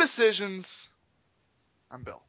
decisions. 0.00 0.88
I'm 1.90 2.02
Bill. 2.02 2.22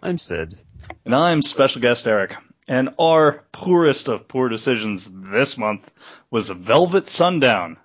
I'm 0.00 0.18
Sid. 0.18 0.58
And 1.04 1.14
I'm 1.14 1.42
special 1.42 1.80
guest 1.80 2.08
Eric. 2.08 2.34
And 2.66 2.90
our 2.98 3.44
poorest 3.52 4.08
of 4.08 4.26
poor 4.26 4.48
decisions 4.48 5.08
this 5.10 5.56
month 5.56 5.88
was 6.30 6.48
Velvet 6.48 7.08
Sundown, 7.08 7.76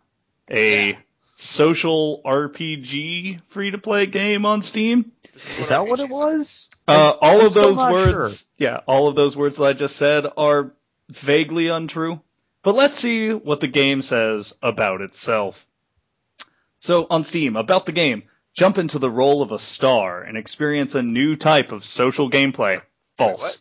a 0.49 0.97
social 1.35 2.21
RPG 2.25 3.41
free 3.49 3.71
to 3.71 3.77
play 3.77 4.07
game 4.07 4.45
on 4.45 4.61
Steam. 4.61 5.11
Is 5.35 5.67
that 5.67 5.85
what 5.85 5.99
it 5.99 6.09
was? 6.09 6.69
Uh, 6.87 7.13
all 7.21 7.41
I'm 7.41 7.45
of 7.45 7.53
those 7.53 7.77
not 7.77 7.91
words, 7.91 8.49
yeah, 8.57 8.79
all 8.87 9.07
of 9.07 9.15
those 9.15 9.37
words 9.37 9.57
that 9.57 9.63
I 9.63 9.73
just 9.73 9.95
said 9.95 10.25
are 10.37 10.73
vaguely 11.07 11.67
untrue. 11.67 12.19
But 12.63 12.75
let's 12.75 12.97
see 12.97 13.29
what 13.31 13.59
the 13.59 13.67
game 13.67 14.01
says 14.01 14.53
about 14.61 15.01
itself. 15.01 15.63
So 16.79 17.05
on 17.09 17.23
Steam, 17.23 17.55
about 17.55 17.85
the 17.85 17.91
game, 17.91 18.23
jump 18.59 18.77
into 18.77 18.99
the 18.99 19.09
role 19.09 19.41
of 19.41 19.53
a 19.53 19.57
star 19.57 20.21
and 20.21 20.37
experience 20.37 20.93
a 20.93 21.01
new 21.01 21.37
type 21.37 21.71
of 21.71 21.85
social 21.85 22.29
gameplay. 22.29 22.81
False. 23.17 23.41
What? 23.41 23.59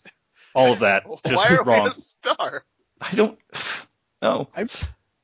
All 0.57 0.73
of 0.73 0.81
that. 0.81 1.05
Just 1.27 1.37
Why 1.37 1.55
are 1.55 1.63
wrong. 1.63 1.85
we 1.85 1.91
a 1.91 1.93
star? 1.93 2.65
I 3.01 3.15
don't. 3.15 3.39
No. 4.21 4.49
I'm, 4.57 4.69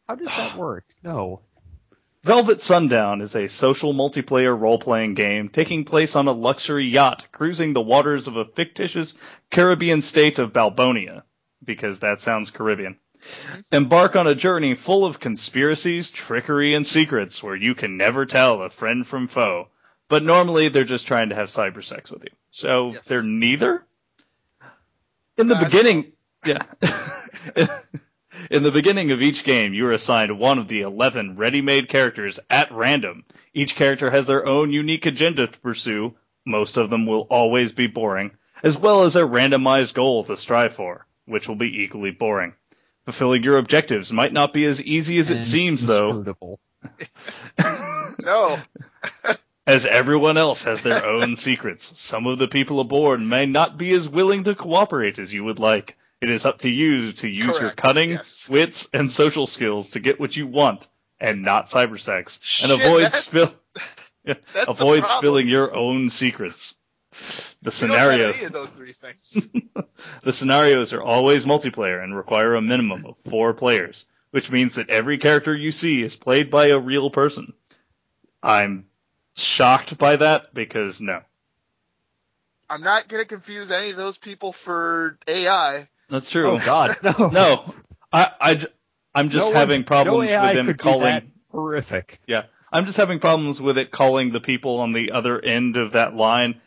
how 0.09 0.15
does 0.15 0.29
that 0.29 0.57
work? 0.57 0.85
No. 1.03 1.41
Velvet 2.23 2.63
Sundown 2.63 3.21
is 3.21 3.35
a 3.35 3.49
social 3.49 3.93
multiplayer 3.93 4.57
role-playing 4.59 5.15
game 5.15 5.49
taking 5.49 5.85
place 5.85 6.15
on 6.15 6.29
a 6.29 6.33
luxury 6.33 6.89
yacht 6.89 7.27
cruising 7.33 7.73
the 7.73 7.83
waters 7.83 8.29
of 8.29 8.37
a 8.37 8.45
fictitious 8.45 9.19
Caribbean 9.51 10.01
state 10.01 10.39
of 10.39 10.53
Balbonia, 10.53 11.25
because 11.63 11.99
that 11.99 12.21
sounds 12.21 12.53
Caribbean. 12.53 12.97
Mm-hmm. 13.25 13.61
Embark 13.73 14.17
on 14.17 14.27
a 14.27 14.35
journey 14.35 14.75
full 14.75 15.05
of 15.05 15.21
conspiracies, 15.21 16.11
trickery, 16.11 16.75
and 16.75 16.87
secrets 16.87 17.43
where 17.43 17.57
you 17.57 17.75
can 17.75 17.97
never 17.97 18.27
tell 18.27 18.63
a 18.63 18.71
friend 18.71 19.07
from 19.07 19.29
foe. 19.29 19.69
But 20.09 20.23
normally 20.23 20.69
they're 20.69 20.85
just 20.85 21.07
trying 21.07 21.31
to 21.31 21.35
have 21.35 21.49
cyber 21.49 21.83
sex 21.83 22.11
with 22.11 22.25
you. 22.25 22.31
So 22.51 22.93
Yes. 22.93 23.07
they're 23.07 23.23
neither? 23.23 23.85
In 25.37 25.49
the 25.49 25.55
That's 25.55 25.71
beginning, 25.71 26.13
yeah. 26.45 26.63
In 28.51 28.63
the 28.63 28.73
beginning 28.73 29.11
of 29.13 29.23
each 29.23 29.45
game, 29.45 29.73
you 29.75 29.87
are 29.87 29.93
assigned 29.93 30.39
one 30.39 30.59
of 30.59 30.69
the 30.69 30.83
11 30.83 31.37
ready-made 31.37 31.89
characters 31.89 32.39
at 32.51 32.71
random. 32.73 33.25
Each 33.55 33.75
character 33.77 34.11
has 34.11 34.27
their 34.27 34.47
own 34.47 34.71
unique 34.73 35.07
agenda 35.07 35.47
to 35.47 35.59
pursue. 35.61 36.15
Most 36.45 36.77
of 36.77 36.91
them 36.91 37.07
will 37.07 37.23
always 37.31 37.73
be 37.73 37.87
boring, 37.87 38.33
as 38.63 38.77
well 38.77 39.05
as 39.05 39.17
a 39.17 39.21
randomized 39.23 39.95
goal 39.95 40.25
to 40.25 40.37
strive 40.37 40.75
for, 40.75 41.07
which 41.27 41.49
will 41.49 41.55
be 41.57 41.83
equally 41.85 42.11
boring. 42.11 42.55
Fulfilling 43.05 43.43
your 43.43 43.59
objectives 43.59 44.13
might 44.13 44.33
not 44.33 44.53
be 44.53 44.65
as 44.65 44.83
easy 44.83 45.19
as 45.19 45.31
it 45.31 45.43
seems, 45.43 45.85
though. 45.85 46.37
No. 48.23 48.59
as 49.67 49.87
everyone 49.87 50.37
else 50.37 50.65
has 50.65 50.81
their 50.83 51.05
own 51.05 51.37
secrets. 51.37 51.93
Some 51.99 52.27
of 52.27 52.39
the 52.39 52.49
people 52.49 52.81
aboard 52.81 53.21
may 53.21 53.47
not 53.47 53.79
be 53.79 53.93
as 53.93 54.09
willing 54.09 54.45
to 54.45 54.55
cooperate 54.55 55.19
as 55.19 55.33
you 55.33 55.45
would 55.45 55.59
like. 55.59 55.97
It 56.21 56.31
is 56.31 56.47
up 56.47 56.61
to 56.61 56.71
you 56.71 57.13
to 57.13 57.29
use 57.29 57.59
your 57.59 57.71
cunning, 57.71 58.11
yes. 58.11 58.49
wits, 58.49 58.89
and 58.93 59.11
social 59.11 59.47
skills 59.47 59.91
to 59.91 60.01
get 60.01 60.21
what 60.21 60.37
you 60.37 60.47
want, 60.47 60.87
and 61.21 61.43
not 61.43 61.67
cybersex, 61.67 62.63
and 62.63 62.71
Shit, 62.71 62.87
avoid 62.87 63.13
spill. 63.13 63.49
Avoid 64.67 65.05
spilling 65.05 65.49
your 65.49 65.75
own 65.75 66.09
secrets. 66.09 66.75
The 67.63 67.69
We 67.69 67.71
scenario, 67.71 68.33
those 68.51 68.71
three 68.71 68.93
things. 68.93 69.49
the 70.23 70.33
scenarios 70.33 70.93
are 70.93 71.03
always 71.03 71.45
multiplayer 71.47 72.03
and 72.03 72.15
require 72.17 72.55
a 72.55 72.63
minimum 72.63 73.07
of 73.07 73.17
four 73.31 73.55
players, 73.55 74.05
which 74.33 74.51
means 74.51 74.75
that 74.75 74.91
every 74.91 75.19
character 75.19 75.55
you 75.55 75.71
see 75.73 76.03
is 76.03 76.17
played 76.17 76.51
by 76.51 76.69
a 76.69 76.79
real 76.79 77.11
person. 77.11 77.53
I'm 78.43 78.87
shocked 79.37 79.97
by 79.97 80.17
that 80.17 80.53
because 80.55 81.01
no, 81.01 81.21
I'm 82.69 82.83
not 82.83 83.09
gonna 83.09 83.25
confuse 83.25 83.71
any 83.71 83.91
of 83.91 83.97
those 83.97 84.19
people 84.19 84.53
for 84.53 85.19
AI. 85.27 85.89
that's 86.09 86.29
true. 86.31 86.51
Oh 86.51 86.59
God, 86.59 86.97
no. 87.03 87.29
No, 87.31 87.75
I, 88.13 88.31
I, 88.41 88.55
j- 88.57 88.67
I'm 89.15 89.31
just 89.31 89.45
No 89.47 89.51
one- 89.51 89.57
having 89.57 89.85
problems 89.85 90.29
no 90.31 90.35
AI 90.37 90.47
with 90.49 90.57
him 90.59 90.67
could 90.67 90.77
be 90.79 90.83
calling. 90.83 91.33
horrific. 91.51 92.21
Yeah, 92.27 92.45
I'm 92.73 92.87
just 92.87 92.97
having 92.99 93.21
problems 93.21 93.61
with 93.61 93.79
it 93.79 93.91
calling 93.91 94.33
the 94.33 94.41
people 94.41 94.81
on 94.81 94.93
the 94.93 95.13
other 95.13 95.41
end 95.41 95.77
of 95.77 95.93
that 95.93 96.15
line 96.15 96.61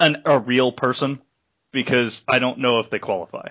an 0.00 0.22
a 0.24 0.38
real 0.38 0.72
person 0.72 1.20
because 1.72 2.24
I 2.28 2.38
don't 2.38 2.58
know 2.58 2.78
if 2.78 2.90
they 2.90 2.98
qualify. 2.98 3.48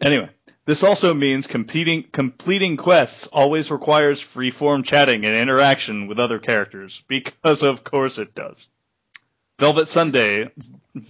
Anyway, 0.00 0.30
this 0.64 0.82
also 0.82 1.14
means 1.14 1.46
competing 1.46 2.04
completing 2.04 2.76
quests 2.76 3.26
always 3.26 3.70
requires 3.70 4.20
free-form 4.20 4.82
chatting 4.82 5.24
and 5.24 5.36
interaction 5.36 6.06
with 6.06 6.18
other 6.18 6.38
characters 6.38 7.02
because 7.08 7.62
of 7.62 7.84
course 7.84 8.18
it 8.18 8.34
does. 8.34 8.68
Velvet 9.58 9.88
Sunday 9.88 10.50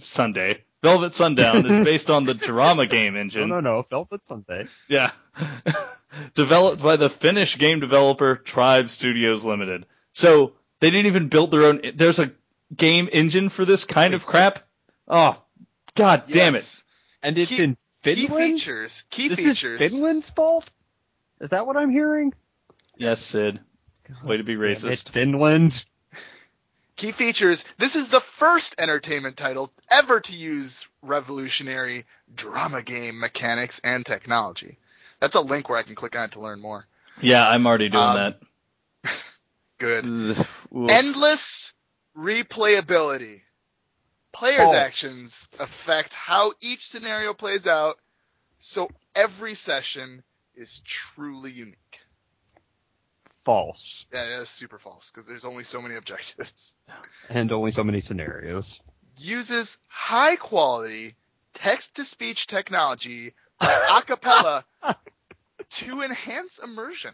Sunday 0.01 0.63
Velvet 0.81 1.13
Sundown 1.13 1.65
is 1.65 1.85
based 1.85 2.09
on 2.09 2.25
the 2.25 2.33
drama 2.33 2.85
game 2.85 3.15
engine. 3.15 3.49
No, 3.49 3.59
no, 3.59 3.77
no. 3.77 3.85
Velvet 3.89 4.23
Sunday. 4.23 4.65
yeah. 4.87 5.11
Developed 6.35 6.81
by 6.81 6.95
the 6.95 7.09
Finnish 7.09 7.57
game 7.57 7.79
developer 7.79 8.35
Tribe 8.35 8.89
Studios 8.89 9.45
Limited. 9.45 9.85
So 10.11 10.53
they 10.79 10.89
didn't 10.89 11.07
even 11.07 11.27
build 11.27 11.51
their 11.51 11.65
own. 11.65 11.81
There's 11.95 12.19
a 12.19 12.31
game 12.75 13.09
engine 13.11 13.49
for 13.49 13.65
this 13.65 13.85
kind 13.85 14.13
of 14.13 14.25
crap. 14.25 14.59
Oh, 15.07 15.41
god 15.95 16.23
damn 16.27 16.55
it! 16.55 16.81
And 17.23 17.37
it's 17.37 17.49
Key- 17.49 17.63
in 17.63 17.77
Key 18.03 18.27
features. 18.27 19.03
Key 19.09 19.29
this 19.29 19.37
features. 19.37 19.81
is 19.81 19.91
Finland's 19.91 20.29
fault. 20.29 20.69
Is 21.41 21.49
that 21.51 21.65
what 21.67 21.77
I'm 21.77 21.89
hearing? 21.89 22.33
Yes, 22.97 23.21
Sid. 23.21 23.59
Way 24.23 24.37
to 24.37 24.43
be 24.43 24.55
Damn 24.55 24.63
it, 24.63 24.77
racist. 24.77 25.09
Finland. 25.09 25.85
Key 26.95 27.11
features. 27.13 27.63
This 27.77 27.95
is 27.95 28.09
the 28.09 28.21
first 28.39 28.75
entertainment 28.77 29.37
title 29.37 29.71
ever 29.89 30.19
to 30.19 30.35
use 30.35 30.85
revolutionary 31.01 32.05
drama 32.35 32.81
game 32.83 33.19
mechanics 33.21 33.79
and 33.83 34.05
technology. 34.05 34.77
That's 35.21 35.35
a 35.35 35.39
link 35.41 35.69
where 35.69 35.77
I 35.77 35.83
can 35.83 35.95
click 35.95 36.15
on 36.17 36.25
it 36.25 36.31
to 36.33 36.41
learn 36.41 36.59
more. 36.59 36.85
Yeah, 37.21 37.47
I'm 37.47 37.65
already 37.67 37.87
doing 37.89 38.03
Um, 38.03 38.15
that. 38.15 39.11
Good. 39.79 40.05
Oof. 40.05 40.45
Endless 40.89 41.71
replayability. 42.17 43.41
Players' 44.31 44.57
False. 44.57 44.75
actions 44.75 45.47
affect 45.59 46.13
how 46.13 46.53
each 46.61 46.87
scenario 46.87 47.33
plays 47.33 47.65
out, 47.65 47.97
so 48.59 48.89
every 49.15 49.55
session 49.55 50.23
is 50.55 50.81
truly 50.85 51.51
unique. 51.51 51.75
False. 53.43 54.05
Yeah, 54.13 54.37
that's 54.37 54.51
super 54.51 54.77
false 54.77 55.09
because 55.09 55.27
there's 55.27 55.45
only 55.45 55.63
so 55.63 55.81
many 55.81 55.95
objectives. 55.95 56.73
And 57.29 57.51
only 57.51 57.71
so 57.71 57.83
many 57.83 58.01
scenarios. 58.01 58.79
Uses 59.17 59.77
high 59.87 60.35
quality 60.35 61.15
text 61.53 61.95
to 61.95 62.03
speech 62.03 62.47
technology 62.47 63.33
by 63.59 64.01
Acapela 64.01 64.63
to 65.69 66.01
enhance 66.01 66.59
immersion. 66.63 67.13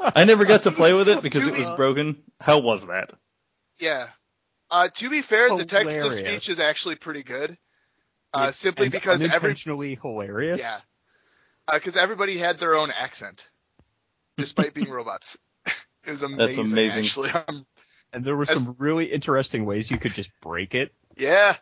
I 0.00 0.24
never 0.24 0.44
got 0.44 0.62
to 0.62 0.72
play 0.80 0.92
with 0.92 1.08
it 1.08 1.22
because 1.22 1.46
it 1.46 1.54
was 1.54 1.68
broken. 1.70 2.22
How 2.40 2.60
was 2.60 2.86
that? 2.86 3.12
Yeah. 3.78 4.08
Uh, 4.70 4.88
to 4.96 5.10
be 5.10 5.22
fair, 5.22 5.48
the 5.50 5.64
text 5.66 5.90
to 5.90 6.10
speech 6.10 6.48
is 6.48 6.58
actually 6.58 6.96
pretty 6.96 7.22
good. 7.22 7.56
Uh, 8.32 8.48
It's- 8.48 8.58
simply 8.58 8.86
and 8.86 8.92
because 8.92 9.22
every 9.22 9.54
hilarious. 9.54 10.58
yeah, 10.58 10.80
because 11.72 11.96
everybody 11.96 12.38
had 12.38 12.58
their 12.58 12.74
own 12.74 12.90
accent, 12.90 13.46
despite 14.36 14.74
being 14.74 14.90
robots. 14.90 15.36
it 16.04 16.10
was 16.10 16.22
amazing. 16.24 16.38
That's 16.62 16.72
amazing. 16.72 17.04
Actually, 17.04 17.30
um, 17.48 17.66
And 18.12 18.24
there 18.24 18.34
were 18.36 18.42
As- 18.48 18.56
some 18.58 18.74
really 18.78 19.06
interesting 19.12 19.64
ways 19.66 19.90
you 19.90 19.98
could 19.98 20.12
just 20.14 20.30
break 20.42 20.74
it. 20.74 20.92
yeah, 21.16 21.56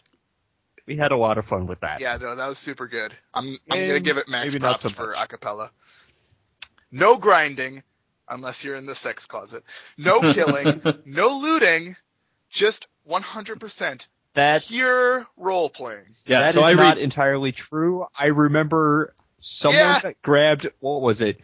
We 0.86 0.96
had 0.96 1.12
a 1.12 1.16
lot 1.16 1.36
of 1.36 1.44
fun 1.44 1.66
with 1.66 1.80
that. 1.80 2.00
yeah, 2.00 2.16
no, 2.16 2.34
that 2.36 2.46
was 2.46 2.58
super 2.58 2.88
good. 2.88 3.12
I'm 3.34 3.58
I'm 3.70 3.78
And 3.78 3.88
gonna 3.88 4.00
give 4.00 4.16
it 4.16 4.28
max 4.28 4.56
props 4.58 4.84
so 4.84 4.90
for 4.90 5.08
much. 5.10 5.28
Acapela. 5.28 5.70
No 6.90 7.18
grinding, 7.18 7.82
unless 8.28 8.64
you're 8.64 8.76
in 8.76 8.86
the 8.86 8.94
sex 8.94 9.26
closet. 9.26 9.62
No 9.98 10.20
killing, 10.32 10.82
no 11.04 11.28
looting, 11.38 11.96
just 12.50 12.86
100% 13.08 14.06
That 14.34 14.62
pure 14.68 15.26
role 15.36 15.70
playing. 15.70 16.14
Yeah, 16.26 16.42
that 16.42 16.54
so 16.54 16.60
is 16.60 16.66
I 16.66 16.72
not 16.74 16.96
read. 16.96 16.98
entirely 16.98 17.52
true. 17.52 18.06
I 18.18 18.26
remember 18.26 19.14
someone 19.40 19.78
Yeah. 19.78 20.00
that 20.02 20.22
grabbed 20.22 20.68
what 20.80 21.02
was 21.02 21.20
it? 21.20 21.40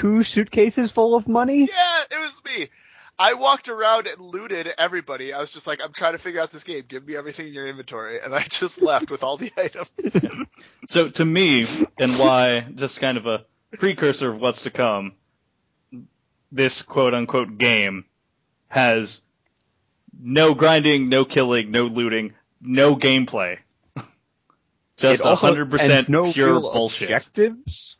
Two 0.00 0.22
suitcases 0.22 0.90
full 0.90 1.14
of 1.16 1.28
money? 1.28 1.68
Yeah, 1.70 2.02
it 2.10 2.20
was 2.20 2.40
me. 2.44 2.68
I 3.16 3.34
walked 3.34 3.68
around 3.68 4.08
and 4.08 4.20
looted 4.20 4.66
everybody. 4.76 5.32
I 5.32 5.38
was 5.38 5.50
just 5.52 5.66
like, 5.68 5.78
I'm 5.80 5.92
trying 5.92 6.14
to 6.14 6.18
figure 6.18 6.40
out 6.40 6.50
this 6.50 6.64
game. 6.64 6.82
Give 6.88 7.06
me 7.06 7.14
everything 7.16 7.46
in 7.46 7.52
your 7.52 7.68
inventory, 7.68 8.18
and 8.20 8.34
I 8.34 8.44
just 8.50 8.82
left 8.82 9.10
with 9.10 9.22
all 9.22 9.36
the 9.38 9.52
items. 9.56 9.88
So 10.88 11.08
to 11.08 11.24
me, 11.24 11.66
and 11.98 12.18
why, 12.18 12.66
just 12.74 13.00
kind 13.00 13.16
of 13.16 13.24
a 13.26 13.44
precursor 13.78 14.32
of 14.32 14.38
what's 14.40 14.64
to 14.64 14.70
come, 14.70 15.12
this 16.52 16.82
quote 16.82 17.14
unquote 17.14 17.58
game 17.58 18.04
has 18.68 19.20
no 20.20 20.54
grinding, 20.54 21.08
no 21.08 21.24
killing, 21.24 21.70
no 21.70 21.84
looting, 21.84 22.34
no 22.60 22.96
gameplay. 22.96 23.58
Just 24.96 25.20
It 25.20 25.26
also- 25.26 25.46
hundred 25.46 25.70
percent 25.70 26.06
pure 26.06 26.60
bullshit. 26.60 27.10
Objectives. 27.10 27.96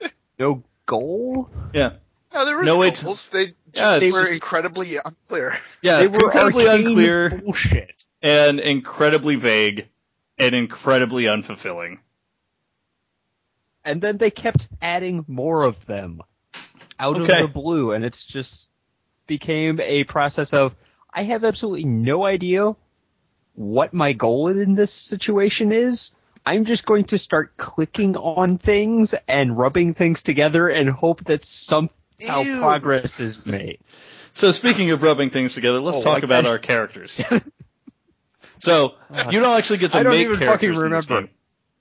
no 0.38 0.62
goal. 0.86 1.50
Yeah, 1.74 1.94
No, 2.32 2.44
there 2.44 2.56
were 2.56 2.64
No, 2.64 2.82
it- 2.82 3.02
goals. 3.02 3.28
They 3.32 3.54
Yeah, 3.74 3.98
they 3.98 4.10
were 4.12 4.20
just- 4.20 4.32
incredibly 4.32 4.96
unclear. 4.96 5.58
yeah, 5.82 5.98
they 5.98 6.08
were 6.08 6.18
incredibly 6.30 6.66
unclear 6.66 7.30
bullshit. 7.30 8.04
and 8.22 8.60
incredibly 8.60 9.34
vague 9.36 9.88
and 10.38 10.54
incredibly 10.54 11.24
unfulfilling. 11.24 11.98
And 13.86 14.02
then 14.02 14.18
they 14.18 14.32
kept 14.32 14.66
adding 14.82 15.24
more 15.28 15.62
of 15.62 15.76
them 15.86 16.20
out 16.98 17.20
Okay. 17.20 17.32
of 17.34 17.38
the 17.38 17.48
blue, 17.48 17.92
and 17.92 18.04
it's 18.04 18.24
just 18.24 18.68
became 19.28 19.80
a 19.80 20.02
process 20.04 20.52
of 20.52 20.74
I 21.14 21.22
have 21.22 21.44
absolutely 21.44 21.84
no 21.84 22.26
idea 22.26 22.74
what 23.54 23.94
my 23.94 24.12
goal 24.12 24.48
in 24.48 24.74
this 24.74 24.92
situation 24.92 25.70
is. 25.72 26.10
I'm 26.44 26.64
just 26.64 26.84
going 26.84 27.04
to 27.06 27.18
start 27.18 27.56
clicking 27.56 28.16
on 28.16 28.58
things 28.58 29.14
and 29.28 29.56
rubbing 29.56 29.94
things 29.94 30.22
together 30.22 30.68
and 30.68 30.90
hope 30.90 31.24
that 31.26 31.44
somehow 31.44 31.88
Ew. 32.18 32.58
progress 32.60 33.18
is 33.20 33.46
made. 33.46 33.78
So 34.32 34.52
speaking 34.52 34.90
of 34.90 35.02
rubbing 35.02 35.30
things 35.30 35.54
together, 35.54 35.80
let's 35.80 35.98
Oh, 35.98 36.02
talk 36.02 36.22
about 36.24 36.44
our 36.44 36.58
characters. 36.58 37.20
so 38.58 38.94
you 39.30 39.40
don't 39.40 39.56
actually 39.58 39.78
get 39.78 39.92
to 39.92 39.98
I 39.98 40.02
don't 40.02 40.12
make 40.12 40.26
even 40.26 40.38
characters 40.38 40.76
fucking 40.76 40.90
remember. 40.90 41.28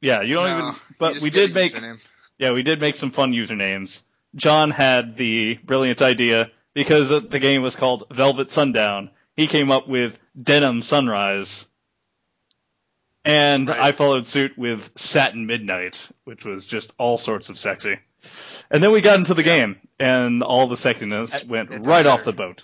Game. 0.01 0.09
Yeah, 0.09 0.21
you 0.21 0.35
don't 0.35 0.49
No, 0.49 0.57
even. 0.69 0.75
But 0.99 1.21
we 1.21 1.29
did 1.29 1.53
make. 1.53 1.73
username. 1.73 1.99
Yeah, 2.37 2.51
we 2.51 2.63
did 2.63 2.79
make 2.81 2.95
some 2.95 3.11
fun 3.11 3.31
usernames. 3.31 4.01
John 4.35 4.71
had 4.71 5.15
the 5.17 5.55
brilliant 5.63 6.01
idea 6.01 6.51
because 6.73 7.09
the 7.09 7.39
game 7.39 7.61
was 7.61 7.75
called 7.75 8.05
Velvet 8.11 8.51
Sundown. 8.51 9.09
He 9.37 9.47
came 9.47 9.71
up 9.71 9.87
with 9.87 10.17
Denim 10.41 10.81
Sunrise. 10.81 11.65
And 13.23 13.69
Right. 13.69 13.79
I 13.79 13.91
followed 13.91 14.27
suit 14.27 14.57
with 14.57 14.89
Satin 14.95 15.47
Midnight, 15.47 16.07
which 16.25 16.45
was 16.45 16.65
just 16.65 16.91
all 16.99 17.17
sorts 17.17 17.49
of 17.49 17.57
sexy. 17.57 17.97
And 18.69 18.83
then 18.83 18.91
we 18.91 19.01
got 19.01 19.17
into 19.17 19.33
the 19.33 19.43
game, 19.43 19.77
and 19.99 20.43
all 20.43 20.67
the 20.67 20.75
sexiness 20.75 21.33
It- 21.33 21.47
went 21.47 21.69
right 21.71 22.03
doesn't 22.03 22.07
off 22.07 22.23
the 22.25 22.33
boat. 22.33 22.63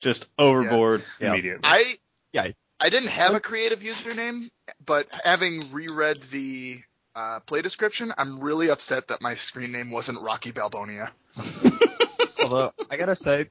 Just 0.00 0.26
overboard 0.38 1.02
Yeah. 1.20 1.30
immediately. 1.30 1.60
I 1.64 1.96
Yeah. 2.32 2.48
I 2.78 2.90
didn't 2.90 3.08
have 3.08 3.34
a 3.34 3.40
creative 3.40 3.78
username, 3.80 4.50
but 4.84 5.06
having 5.24 5.72
reread 5.72 6.18
the 6.30 6.78
uh, 7.14 7.40
play 7.40 7.62
description, 7.62 8.12
I'm 8.18 8.40
really 8.40 8.68
upset 8.70 9.08
that 9.08 9.22
my 9.22 9.34
screen 9.34 9.72
name 9.72 9.90
wasn't 9.90 10.20
Rocky 10.20 10.52
Balbonia. 10.52 11.10
Although 12.42 12.72
I 12.90 12.96
gotta 12.96 13.16
say, 13.16 13.48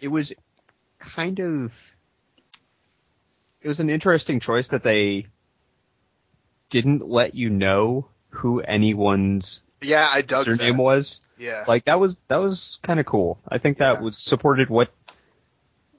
it 0.00 0.08
was 0.08 0.32
kind 0.98 1.38
of 1.38 1.70
it 3.60 3.68
was 3.68 3.78
an 3.78 3.90
interesting 3.90 4.40
choice 4.40 4.68
that 4.68 4.82
they 4.82 5.26
didn't 6.70 7.06
let 7.08 7.34
you 7.34 7.50
know 7.50 8.08
who 8.30 8.60
anyone's 8.60 9.60
Yeah, 9.82 10.08
I 10.10 10.22
dug 10.22 10.46
their 10.46 10.56
that. 10.56 10.62
name 10.62 10.78
was. 10.78 11.20
Yeah. 11.38 11.64
Like 11.68 11.84
that 11.84 12.00
was 12.00 12.16
that 12.28 12.36
was 12.38 12.78
kind 12.82 12.98
of 13.00 13.06
cool. 13.06 13.38
I 13.48 13.58
think 13.58 13.78
that 13.78 13.96
Yeah. 13.98 14.00
was 14.00 14.16
supported 14.18 14.70
what 14.70 14.90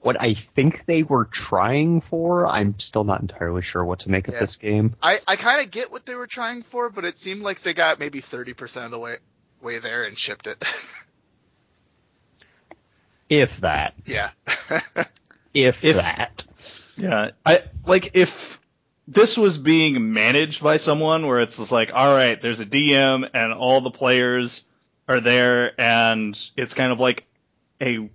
what 0.04 0.20
I 0.20 0.34
think 0.54 0.84
they 0.86 1.02
were 1.02 1.24
trying 1.24 2.02
for. 2.02 2.46
I'm 2.46 2.78
still 2.78 3.04
not 3.04 3.22
entirely 3.22 3.62
sure 3.62 3.82
what 3.82 4.00
to 4.00 4.10
make 4.10 4.28
of 4.28 4.34
this 4.34 4.56
game. 4.56 4.94
I, 5.02 5.20
I 5.26 5.36
kind 5.36 5.64
of 5.64 5.72
get 5.72 5.90
what 5.90 6.04
they 6.04 6.14
were 6.14 6.26
trying 6.26 6.62
for, 6.62 6.90
but 6.90 7.04
it 7.04 7.16
seemed 7.16 7.40
like 7.40 7.62
they 7.62 7.72
got 7.72 7.98
maybe 7.98 8.20
30% 8.20 8.84
of 8.84 8.90
the 8.90 8.98
way, 8.98 9.16
way 9.62 9.78
there 9.78 10.04
and 10.04 10.16
shipped 10.16 10.46
it. 10.46 10.62
If 13.26 13.50
that, 13.62 13.94
yeah. 14.04 14.30
if, 15.54 15.82
If- 15.82 15.96
that, 15.96 16.44
Yeah, 16.96 17.30
I 17.44 17.62
like 17.86 18.10
if 18.14 18.60
this 19.08 19.38
was 19.38 19.56
being 19.56 20.12
managed 20.12 20.62
by 20.62 20.76
someone 20.76 21.26
where 21.26 21.40
it's 21.40 21.56
just 21.56 21.72
like, 21.72 21.90
all 21.94 22.14
right, 22.14 22.40
there's 22.40 22.60
a 22.60 22.66
DM 22.66 23.28
and 23.32 23.52
all 23.54 23.80
the 23.80 23.90
players 23.90 24.62
are 25.08 25.20
there, 25.20 25.72
and 25.80 26.38
it's 26.54 26.74
kind 26.74 26.92
of 26.92 27.00
like 27.00 27.24
a 27.80 28.10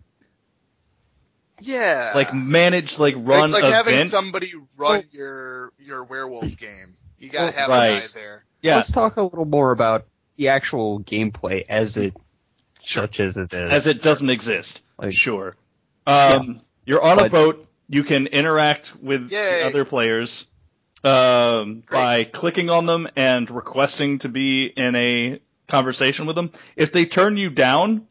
yeah. 1.62 2.12
like 2.16 2.34
manage, 2.34 2.98
like 3.00 3.16
like, 3.16 3.26
run 3.28 3.52
like 3.52 3.64
having 3.64 4.10
somebody 4.10 4.54
run 4.78 5.04
your 5.12 5.72
your 5.80 6.04
werewolf 6.04 6.56
game. 6.58 6.96
You 7.18 7.30
gotta 7.30 7.46
Well, 7.46 7.54
have 7.54 7.70
right. 7.70 7.88
a 7.90 8.00
guy 8.00 8.08
there. 8.14 8.44
yeah, 8.62 8.76
let's 8.78 8.92
talk 8.92 9.18
a 9.18 9.22
little 9.24 9.46
more 9.46 9.72
about 9.72 10.06
the 10.38 10.50
actual 10.50 11.00
gameplay 11.02 11.66
as 11.68 11.98
it 11.98 12.14
Sure. 12.82 13.04
such 13.04 13.20
as 13.20 13.36
it 13.38 13.54
is. 13.54 13.72
as 13.72 13.88
it 13.88 14.02
doesn't 14.02 14.30
exist. 14.30 14.82
Like- 14.98 15.14
sure. 15.14 15.56
Um, 16.08 16.62
You're 16.86 17.02
on 17.04 17.24
a 17.24 17.30
boat. 17.30 17.68
You 17.90 18.04
can 18.04 18.28
interact 18.28 18.96
with 19.02 19.30
the 19.30 19.66
other 19.66 19.84
players 19.86 20.48
um, 21.04 21.84
by 21.92 22.24
clicking 22.24 22.70
on 22.70 22.86
them 22.86 23.08
and 23.16 23.50
requesting 23.50 24.20
to 24.20 24.30
be 24.30 24.66
in 24.66 24.96
a 24.96 25.40
conversation 25.68 26.26
with 26.26 26.36
them. 26.36 26.52
If 26.76 26.92
they 26.92 27.06
turn 27.06 27.38
you 27.38 27.50
down, 27.50 28.08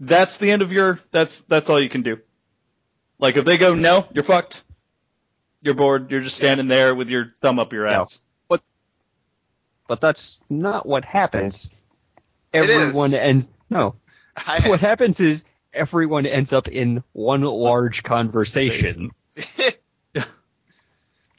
that's 0.00 0.36
the 0.38 0.50
end 0.50 0.62
of 0.62 0.72
your. 0.72 1.00
That's 1.10 1.40
that's 1.40 1.70
all 1.70 1.80
you 1.80 1.88
can 1.88 2.02
do. 2.02 2.18
Like 3.24 3.38
if 3.38 3.46
they 3.46 3.56
go 3.56 3.74
no, 3.74 4.06
you're 4.12 4.22
fucked. 4.22 4.62
You're 5.62 5.72
bored. 5.72 6.10
You're 6.10 6.20
just 6.20 6.36
standing 6.36 6.68
there 6.68 6.94
with 6.94 7.08
your 7.08 7.32
thumb 7.40 7.58
up 7.58 7.72
your 7.72 7.86
Yeah. 7.86 8.00
ass. 8.00 8.18
but 8.50 8.60
but 9.88 10.02
that's 10.02 10.40
not 10.50 10.84
what 10.84 11.06
happens. 11.06 11.70
Everyone 12.52 13.14
is. 13.14 13.18
ends 13.20 13.48
no. 13.70 13.94
I, 14.36 14.68
What 14.68 14.80
happens 14.80 15.20
is 15.20 15.42
everyone 15.72 16.26
ends 16.26 16.52
up 16.52 16.68
in 16.68 17.02
one 17.14 17.40
large 17.40 18.02
conversation, 18.02 19.10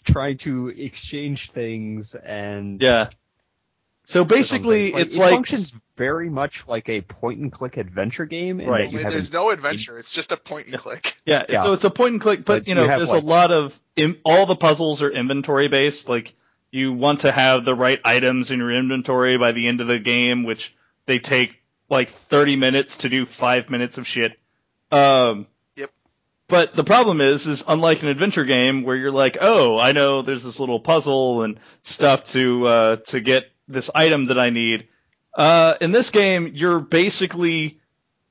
trying 0.06 0.40
to 0.40 0.70
exchange 0.70 1.52
things 1.52 2.16
and 2.16 2.82
Yeah. 2.82 3.10
So 4.06 4.24
basically, 4.24 4.92
Like, 4.94 5.02
it's 5.04 5.16
it 5.16 5.20
like 5.20 5.32
functions 5.32 5.74
very 5.98 6.30
much 6.30 6.64
like 6.68 6.90
a 6.90 7.02
point 7.02 7.40
and 7.40 7.52
click 7.52 7.78
adventure 7.78 8.26
game. 8.26 8.60
In 8.60 8.70
Right. 8.70 8.78
That 8.86 8.92
you 8.92 8.98
Only 9.00 9.04
have 9.04 9.12
there's 9.14 9.28
an- 9.28 9.34
no 9.34 9.50
adventure. 9.50 9.98
It's 9.98 10.12
just 10.12 10.32
a 10.32 10.38
point 10.38 10.68
and 10.68 10.78
click. 10.78 11.16
Yeah, 11.26 11.46
Yeah. 11.50 11.60
so 11.64 11.74
it's 11.74 11.84
a 11.86 11.90
point 11.90 12.14
and 12.14 12.22
click, 12.22 12.40
but, 12.46 12.60
But 12.60 12.68
you 12.68 12.76
know, 12.76 12.82
you 12.84 12.88
there's 12.88 13.10
like- 13.12 13.24
a 13.24 13.26
lot 13.26 13.52
of 13.52 13.80
in, 13.96 14.18
all 14.24 14.46
the 14.46 14.56
puzzles 14.56 15.02
are 15.02 15.10
inventory 15.10 15.68
based. 15.68 16.08
Like 16.10 16.34
you 16.72 16.94
want 16.94 17.22
to 17.22 17.32
have 17.32 17.66
the 17.66 17.74
right 17.76 18.00
items 18.04 18.52
in 18.52 18.60
your 18.60 18.72
inventory 18.72 19.38
by 19.38 19.54
the 19.54 19.68
end 19.68 19.82
of 19.82 19.88
the 19.88 20.00
game, 20.00 20.44
which 20.44 20.76
they 21.06 21.20
take 21.20 21.56
like 21.90 22.10
30 22.30 22.58
minutes 22.58 22.98
to 22.98 23.10
do 23.10 23.26
five 23.26 23.70
minutes 23.70 23.98
of 23.98 24.06
shit. 24.08 24.38
Um, 24.92 25.48
Yep. 25.78 25.92
But 26.48 26.76
the 26.76 26.84
problem 26.84 27.22
is, 27.22 27.48
is 27.48 27.64
unlike 27.68 28.04
an 28.04 28.10
adventure 28.10 28.44
game 28.46 28.84
where 28.84 28.96
you're 28.96 29.12
like, 29.12 29.38
oh, 29.42 29.78
I 29.80 29.94
know 29.94 30.22
there's 30.22 30.44
this 30.44 30.60
little 30.60 30.80
puzzle 30.80 31.42
and 31.44 31.60
stuff 31.82 32.24
to 32.26 32.68
uh, 32.68 32.96
to 33.08 33.20
get 33.20 33.50
this 33.68 33.90
item 33.96 34.26
that 34.28 34.40
I 34.40 34.50
need. 34.50 34.88
Uh, 35.34 35.76
in 35.82 35.92
this 35.92 36.10
game, 36.12 36.52
you're 36.54 36.80
basically 36.80 37.80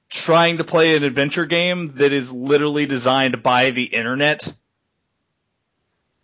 trying 0.08 0.58
to 0.58 0.64
play 0.64 0.96
an 0.96 1.02
adventure 1.04 1.44
game 1.46 1.94
that 1.96 2.12
is 2.12 2.30
literally 2.32 2.86
designed 2.86 3.42
by 3.42 3.70
the 3.70 3.84
internet. 3.84 4.52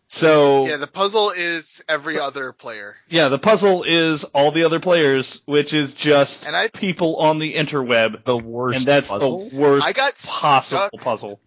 So 0.06 0.66
Yeah, 0.66 0.76
the 0.78 0.86
puzzle 0.88 1.30
is 1.30 1.82
every 1.88 2.18
other 2.18 2.52
player. 2.52 2.96
yeah, 3.08 3.28
the 3.28 3.38
puzzle 3.38 3.84
is 3.84 4.24
all 4.24 4.50
the 4.50 4.64
other 4.64 4.80
players, 4.80 5.40
which 5.46 5.72
is 5.72 5.94
just 5.94 6.46
And 6.46 6.56
I- 6.56 6.68
people 6.68 7.16
on 7.16 7.38
the 7.38 7.54
interweb, 7.54 8.24
the 8.24 8.36
worst 8.36 8.78
and 8.78 8.86
that's 8.86 9.08
puzzle. 9.08 9.48
the 9.50 9.56
worst 9.56 9.86
I 9.86 9.92
got 9.92 10.14
possible 10.16 10.88
stuck. 10.88 11.00
puzzle. 11.00 11.40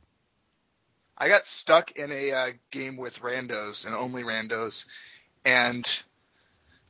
I 1.18 1.28
got 1.28 1.46
stuck 1.46 1.92
in 1.92 2.12
a 2.12 2.32
uh, 2.32 2.52
game 2.72 2.96
with 2.98 3.20
randos 3.22 3.86
and 3.86 3.96
only 3.96 4.24
randos, 4.24 4.86
and 5.46 5.86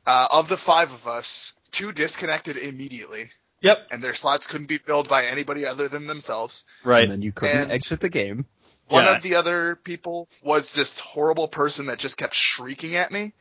uh, 0.06 0.28
of 0.30 0.48
the 0.48 0.56
five 0.56 0.92
of 0.92 1.06
us, 1.08 1.52
two 1.70 1.92
disconnected 1.92 2.56
immediately, 2.56 3.30
Yep, 3.62 3.88
and 3.90 4.02
their 4.02 4.12
slots 4.14 4.46
couldn't 4.46 4.66
be 4.66 4.78
filled 4.78 5.08
by 5.08 5.24
anybody 5.26 5.64
other 5.66 5.88
than 5.88 6.06
themselves. 6.06 6.64
right. 6.84 7.02
and 7.04 7.12
then 7.12 7.22
you 7.22 7.32
couldn't 7.32 7.56
And- 7.56 7.72
exit 7.72 8.00
the 8.00 8.08
game. 8.10 8.46
One 8.88 9.04
Yeah. 9.04 9.16
of 9.16 9.22
the 9.22 9.36
other 9.36 9.76
people 9.76 10.28
was 10.42 10.74
this 10.74 10.98
horrible 11.00 11.48
person 11.48 11.86
that 11.86 11.98
just 11.98 12.18
kept 12.18 12.34
shrieking 12.34 12.96
at 12.96 13.10
me. 13.10 13.32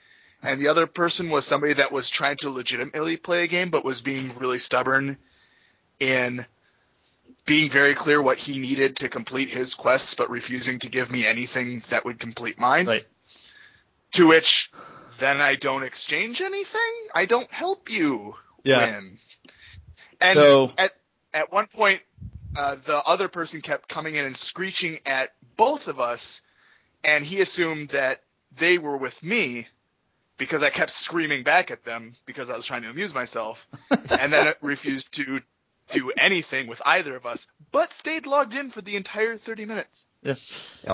And 0.41 0.59
the 0.59 0.69
other 0.69 0.87
person 0.87 1.29
was 1.29 1.45
somebody 1.45 1.73
that 1.73 1.91
was 1.91 2.09
trying 2.09 2.37
to 2.37 2.49
legitimately 2.49 3.17
play 3.17 3.43
a 3.43 3.47
game, 3.47 3.69
but 3.69 3.83
was 3.83 4.01
being 4.01 4.37
really 4.37 4.57
stubborn 4.59 5.17
in 5.99 6.45
being 7.45 7.69
very 7.69 7.93
clear 7.93 8.21
what 8.21 8.37
he 8.37 8.57
needed 8.59 8.97
to 8.97 9.09
complete 9.09 9.49
his 9.49 9.73
quests, 9.73 10.13
but 10.15 10.29
refusing 10.29 10.79
to 10.79 10.89
give 10.89 11.11
me 11.11 11.25
anything 11.25 11.79
that 11.89 12.05
would 12.05 12.19
complete 12.19 12.57
mine. 12.57 12.87
Right. 12.87 13.05
To 14.13 14.27
which, 14.27 14.71
then 15.19 15.41
I 15.41 15.55
don't 15.55 15.83
exchange 15.83 16.41
anything? 16.41 16.93
I 17.13 17.25
don't 17.25 17.51
help 17.51 17.91
you 17.91 18.35
Yeah. 18.63 18.85
win. 18.85 19.17
And 20.21 20.33
so 20.35 20.71
at 20.77 20.93
at 21.33 21.51
one 21.51 21.67
point 21.67 22.03
uh, 22.55 22.75
the 22.83 22.97
other 23.03 23.27
person 23.27 23.61
kept 23.61 23.89
coming 23.89 24.15
in 24.15 24.25
and 24.25 24.35
screeching 24.37 24.99
at 25.05 25.33
both 25.57 25.87
of 25.87 25.99
us, 25.99 26.41
and 27.03 27.25
he 27.25 27.41
assumed 27.41 27.89
that 27.89 28.21
they 28.57 28.77
were 28.77 28.97
with 28.97 29.21
me 29.23 29.65
because 30.37 30.61
I 30.63 30.69
kept 30.69 30.91
screaming 30.91 31.43
back 31.43 31.71
at 31.71 31.83
them 31.83 32.13
because 32.25 32.49
I 32.49 32.55
was 32.55 32.65
trying 32.65 32.83
to 32.83 32.89
amuse 32.89 33.13
myself, 33.13 33.65
and 34.09 34.31
then 34.31 34.53
refused 34.61 35.13
to 35.15 35.39
do 35.91 36.11
anything 36.17 36.67
with 36.67 36.81
either 36.85 37.15
of 37.15 37.25
us, 37.25 37.45
but 37.71 37.91
stayed 37.93 38.25
logged 38.25 38.53
in 38.55 38.71
for 38.71 38.81
the 38.81 38.95
entire 38.95 39.37
30 39.37 39.65
minutes. 39.65 40.05
Yeah. 40.21 40.35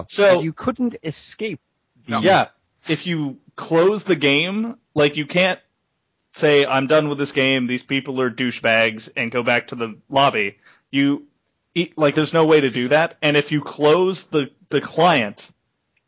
So- 0.08 0.36
And 0.36 0.44
you 0.44 0.52
couldn't 0.54 0.96
escape. 1.04 1.60
The, 2.06 2.12
No. 2.12 2.20
Yeah, 2.22 2.48
if 2.88 3.06
you 3.08 3.38
close 3.56 4.04
the 4.04 4.16
game, 4.16 4.78
like 4.94 5.16
you 5.18 5.26
can't 5.26 5.60
say 6.32 6.66
I'm 6.66 6.88
done 6.88 7.10
with 7.10 7.18
this 7.18 7.32
game. 7.32 7.68
These 7.68 7.84
people 7.84 8.22
are 8.22 8.30
douchebags, 8.30 9.10
and 9.16 9.32
go 9.32 9.44
back 9.44 9.68
to 9.68 9.76
the 9.76 9.98
lobby. 10.10 10.58
You 10.92 11.26
e- 11.76 11.92
like 11.96 12.16
there's 12.16 12.34
no 12.34 12.46
way 12.46 12.62
to 12.62 12.70
do 12.70 12.90
that. 12.90 13.18
And 13.22 13.36
if 13.38 13.52
you 13.52 13.62
close 13.62 14.24
the 14.26 14.52
the 14.70 14.82
client 14.82 15.50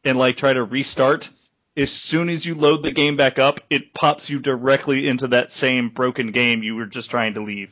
and 0.03 0.17
like 0.17 0.37
try 0.37 0.53
to 0.53 0.63
restart, 0.63 1.29
as 1.75 1.91
soon 1.91 2.29
as 2.29 2.45
you 2.45 2.55
load 2.55 2.83
the 2.83 2.91
game 2.91 3.17
back 3.17 3.39
up, 3.39 3.59
it 3.69 3.93
pops 3.93 4.29
you 4.29 4.39
directly 4.39 5.07
into 5.07 5.29
that 5.29 5.51
same 5.51 5.89
broken 5.89 6.31
game 6.31 6.63
you 6.63 6.75
were 6.75 6.85
just 6.85 7.09
trying 7.09 7.33
to 7.35 7.41
leave. 7.43 7.71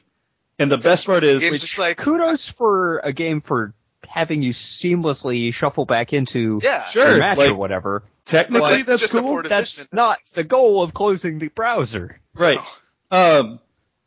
And 0.58 0.72
the 0.72 0.78
best 0.78 1.06
part 1.06 1.24
is, 1.24 1.42
It's 1.42 1.60
just 1.62 1.78
like, 1.80 1.98
Kudos 1.98 2.50
for 2.58 3.00
a 3.00 3.14
game 3.14 3.40
for 3.42 3.74
having 4.06 4.42
you 4.42 4.52
seamlessly 4.54 5.54
shuffle 5.54 5.86
back 5.86 6.12
into 6.12 6.60
yeah, 6.62 6.84
Sure. 6.86 7.18
match 7.18 7.38
like- 7.38 7.52
or 7.52 7.56
whatever. 7.56 8.04
Technically 8.30 8.62
Well, 8.62 8.84
that's 8.86 9.12
cool. 9.12 9.42
That's 9.44 9.88
not 9.92 10.20
the 10.36 10.44
goal 10.44 10.82
of 10.82 10.94
closing 10.94 11.40
the 11.40 11.50
browser. 11.50 12.20
right? 12.34 12.60
Um, 13.12 13.60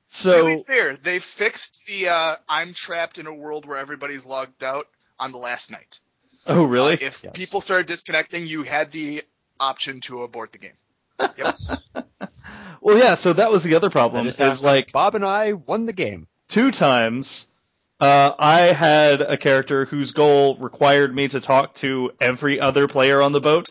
so 0.08 0.48
to 0.48 0.56
be 0.58 0.62
fair, 0.64 0.96
they 0.96 1.18
fixed 1.20 1.82
the 1.86 2.08
uh, 2.08 2.36
I'm 2.48 2.74
trapped 2.74 3.18
in 3.18 3.26
a 3.26 3.34
world 3.34 3.66
where 3.66 3.78
everybody's 3.78 4.24
logged 4.24 4.62
out 4.62 4.86
on 5.18 5.32
the 5.32 5.38
last 5.38 5.70
night. 5.70 5.98
oh 6.46 6.64
really? 6.64 6.94
Uh, 6.94 7.06
if 7.06 7.20
Yes. 7.24 7.32
people 7.34 7.60
started 7.60 7.86
disconnecting, 7.86 8.46
you 8.46 8.62
had 8.62 8.92
the 8.92 9.22
option 9.60 10.00
to 10.02 10.22
abort 10.22 10.52
the 10.52 10.58
game. 10.58 10.72
Yep. 11.36 11.56
well, 12.80 12.98
yeah. 12.98 13.14
So 13.16 13.32
that 13.34 13.50
was 13.50 13.62
the 13.62 13.74
other 13.74 13.90
problem. 13.90 14.26
That 14.26 14.40
is 14.40 14.58
Is 14.58 14.62
like 14.62 14.92
Bob 14.92 15.14
and 15.14 15.24
I 15.24 15.52
won 15.52 15.86
the 15.86 15.92
game. 15.92 16.26
two 16.48 16.70
times. 16.70 17.46
Uh, 18.00 18.32
I 18.36 18.60
had 18.72 19.20
a 19.20 19.36
character 19.36 19.84
whose 19.84 20.10
goal 20.10 20.56
required 20.58 21.14
me 21.14 21.28
to 21.28 21.40
talk 21.40 21.74
to 21.76 22.10
every 22.20 22.58
other 22.58 22.88
player 22.88 23.22
on 23.22 23.30
the 23.30 23.40
boat, 23.40 23.70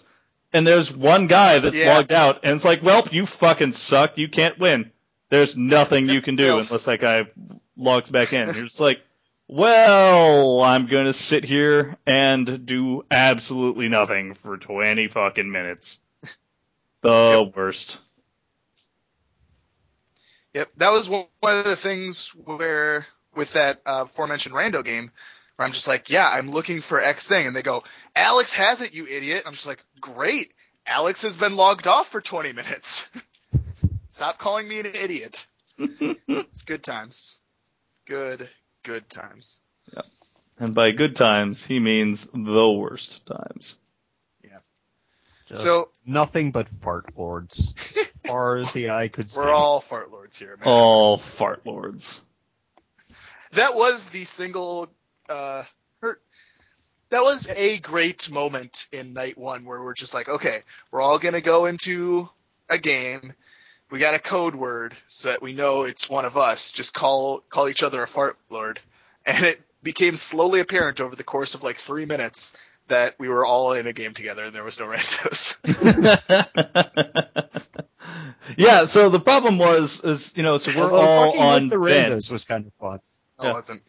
and 0.54 0.66
there's 0.66 0.92
one 0.94 1.28
guy 1.28 1.60
that's 1.60 1.76
Yeah. 1.76 1.96
logged 1.96 2.12
out, 2.12 2.42
and 2.44 2.54
it's 2.54 2.66
like, 2.66 2.84
well, 2.84 3.08
you 3.12 3.26
fucking 3.26 3.72
suck. 3.72 4.18
You 4.18 4.28
can't 4.30 4.58
win. 4.60 4.92
There's 5.30 5.56
nothing 5.56 6.10
you 6.10 6.22
can 6.22 6.36
do 6.36 6.60
unless 6.60 6.84
that 6.86 7.00
guy 7.00 7.28
logs 7.78 8.10
back 8.10 8.34
in. 8.34 8.54
You're 8.54 8.66
just 8.66 8.80
like, 8.82 9.02
well, 9.48 10.62
I'm 10.62 10.88
gonna 10.88 11.14
sit 11.14 11.44
here 11.46 11.98
and 12.06 12.66
do 12.66 13.06
absolutely 13.10 13.88
nothing 13.90 14.34
for 14.36 14.58
20 14.58 15.08
fucking 15.08 15.50
minutes. 15.52 16.00
The 17.02 17.52
worst. 17.56 17.98
Yep, 20.54 20.70
that 20.78 20.92
was 20.92 21.10
one 21.10 21.26
one 21.40 21.58
of 21.58 21.64
the 21.66 21.76
things 21.76 22.30
where 22.46 23.08
with 23.34 23.54
that 23.54 23.82
uh, 23.86 24.04
aforementioned 24.06 24.54
rando 24.54 24.84
game, 24.84 25.12
where 25.56 25.66
I'm 25.66 25.74
just 25.74 25.88
like, 25.88 26.10
yeah, 26.10 26.28
I'm 26.30 26.52
looking 26.52 26.82
for 26.82 27.02
X 27.02 27.28
thing, 27.28 27.48
and 27.48 27.56
they 27.56 27.62
go, 27.62 27.84
Alex 28.16 28.54
has 28.54 28.82
it, 28.82 28.94
you 28.94 29.08
idiot. 29.08 29.44
I'm 29.46 29.54
just 29.54 29.68
like, 29.68 29.84
great, 30.00 30.54
Alex 30.86 31.24
has 31.24 31.38
been 31.38 31.56
logged 31.56 31.88
off 31.88 32.08
for 32.08 32.22
20 32.22 32.54
minutes. 32.54 33.10
Stop 34.10 34.38
calling 34.38 34.68
me 34.68 34.80
an 34.80 34.88
idiot. 34.88 35.46
It's 36.28 36.62
good 36.64 36.84
times. 36.84 37.38
Good, 38.06 38.50
good 38.84 39.10
times. 39.10 39.62
And 40.60 40.76
by 40.76 40.92
good 40.92 41.16
times, 41.16 41.64
he 41.66 41.80
means 41.80 42.28
the 42.34 42.72
worst 42.72 43.26
times. 43.26 43.78
Just 45.48 45.64
So 45.64 45.90
nothing 46.06 46.52
but 46.52 46.68
fart 46.82 47.18
lords, 47.18 47.74
as 47.78 48.08
far 48.28 48.58
as 48.58 48.72
the 48.72 48.92
eye 48.92 49.08
could 49.10 49.30
see. 49.30 49.40
we're 49.40 49.52
all 49.52 49.82
fart 49.82 50.12
lords 50.12 50.38
here, 50.40 50.56
man. 50.58 50.68
All 50.68 51.18
fart 51.18 51.66
lords. 51.66 52.22
that 53.54 53.76
was 53.76 54.08
the 54.10 54.24
single 54.24 54.90
uh 55.32 55.64
or- 56.02 56.20
that 57.10 57.22
was 57.22 57.48
a 57.50 57.78
great 57.80 58.32
moment 58.32 58.88
in 58.92 59.14
night 59.14 59.38
one 59.38 59.66
where 59.66 59.82
we're 59.84 59.94
just 59.94 60.14
like 60.14 60.30
okay 60.30 60.62
we're 60.92 61.02
all 61.02 61.20
gonna 61.20 61.42
go 61.42 61.66
into 61.66 62.30
a 62.70 62.78
game. 62.78 63.34
We 63.90 64.00
got 64.00 64.14
a 64.14 64.20
code 64.20 64.56
word 64.56 64.96
so 65.08 65.30
that 65.30 65.42
we 65.42 65.52
know 65.52 65.84
it's 65.84 66.10
one 66.10 66.24
of 66.24 66.38
us. 66.38 66.72
Just 66.72 66.94
call 66.94 67.42
call 67.50 67.68
each 67.68 67.84
other 67.84 68.02
a 68.02 68.08
fart 68.08 68.38
lord. 68.50 68.80
And 69.26 69.44
it 69.46 69.62
became 69.84 70.16
slowly 70.16 70.62
apparent 70.62 71.02
over 71.02 71.16
the 71.16 71.24
course 71.26 71.54
of 71.56 71.64
like 71.64 71.76
three 71.78 72.06
minutes 72.06 72.54
that 72.88 73.16
we 73.20 73.28
were 73.28 73.46
all 73.46 73.74
in 73.74 73.88
a 73.88 73.94
game 73.94 74.14
together 74.14 74.46
and 74.46 74.56
there 74.56 74.64
was 74.64 74.80
no 74.80 74.86
randos. 74.94 75.58
Yeah, 78.58 78.86
so 78.86 79.10
the 79.10 79.20
problem 79.20 79.58
was, 79.58 80.02
is 80.04 80.34
you 80.36 80.44
know, 80.44 80.58
so 80.58 80.72
we're 80.78 80.86
Although 80.92 80.98
all 81.02 81.40
on 81.40 81.68
the 81.70 81.78
vent. 81.80 82.12
randos 82.14 82.32
was 82.32 82.44
kind 82.44 82.66
of 82.66 82.74
fun. 82.74 83.00
no 83.40 83.46
Yeah. 83.46 83.52
it 83.52 83.54
wasn't. 83.54 83.82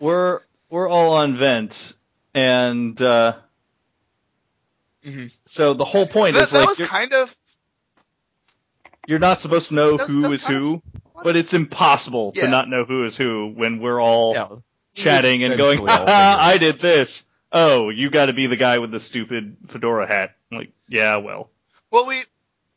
We're 0.00 0.40
we're 0.70 0.88
all 0.88 1.14
on 1.14 1.36
vent, 1.36 1.92
and 2.34 3.00
uh, 3.00 3.34
Mhm. 5.04 5.32
so 5.44 5.74
the 5.74 5.84
whole 5.84 6.06
point 6.06 6.34
that, 6.34 6.44
is 6.44 6.50
that 6.50 6.60
like 6.60 6.68
was 6.68 6.78
you're, 6.78 6.88
kind 6.88 7.12
of 7.12 7.34
you're 9.06 9.18
not 9.18 9.40
supposed 9.40 9.68
to 9.68 9.74
know 9.74 9.92
That's- 9.92 10.08
who 10.08 10.22
that's 10.22 10.34
is 10.34 10.44
kind 10.44 10.64
of 10.64 10.82
but 11.24 11.34
it's 11.36 11.52
impossible 11.54 12.32
Yeah. 12.36 12.42
to 12.44 12.48
not 12.48 12.68
know 12.68 12.84
who 12.84 13.04
is 13.04 13.16
who 13.16 13.48
when 13.54 13.80
we're 13.80 14.00
all 14.00 14.34
Yeah. 14.34 14.48
chatting 14.94 15.42
and 15.44 15.56
going, 15.56 15.78
all 15.80 15.86
"Ha, 15.86 15.96
figure 15.96 16.12
it 16.12 16.54
I 16.54 16.58
did 16.58 16.80
this. 16.80 17.24
Oh, 17.50 17.88
you 17.90 18.10
got 18.10 18.26
to 18.26 18.32
be 18.32 18.46
the 18.46 18.56
guy 18.56 18.78
with 18.78 18.90
the 18.90 19.00
stupid 19.00 19.56
fedora 19.68 20.06
hat. 20.06 20.36
I'm 20.52 20.58
like, 20.58 20.72
yeah, 20.88 21.16
well, 21.16 21.50
well 21.90 22.06
we 22.06 22.22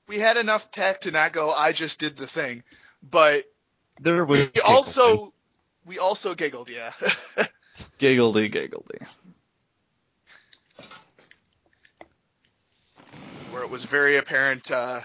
we 0.07 0.17
had 0.17 0.37
enough 0.37 0.71
tech 0.71 1.01
to 1.01 1.11
not 1.11 1.31
go 1.33 1.51
i 1.51 1.71
just 1.71 1.99
did 1.99 2.15
the 2.17 2.27
thing 2.27 2.63
but 3.03 3.43
There 3.99 4.25
was 4.25 4.49
we 4.53 4.61
also 4.61 5.33
we 5.85 5.99
also 5.99 6.35
giggled 6.35 6.69
yeah 6.69 6.91
giggledy 8.01 8.49
giggledy. 8.49 9.05
where 13.51 13.61
it 13.61 13.69
was 13.69 13.83
very 13.85 14.17
apparent 14.17 14.71
uh 14.71 15.01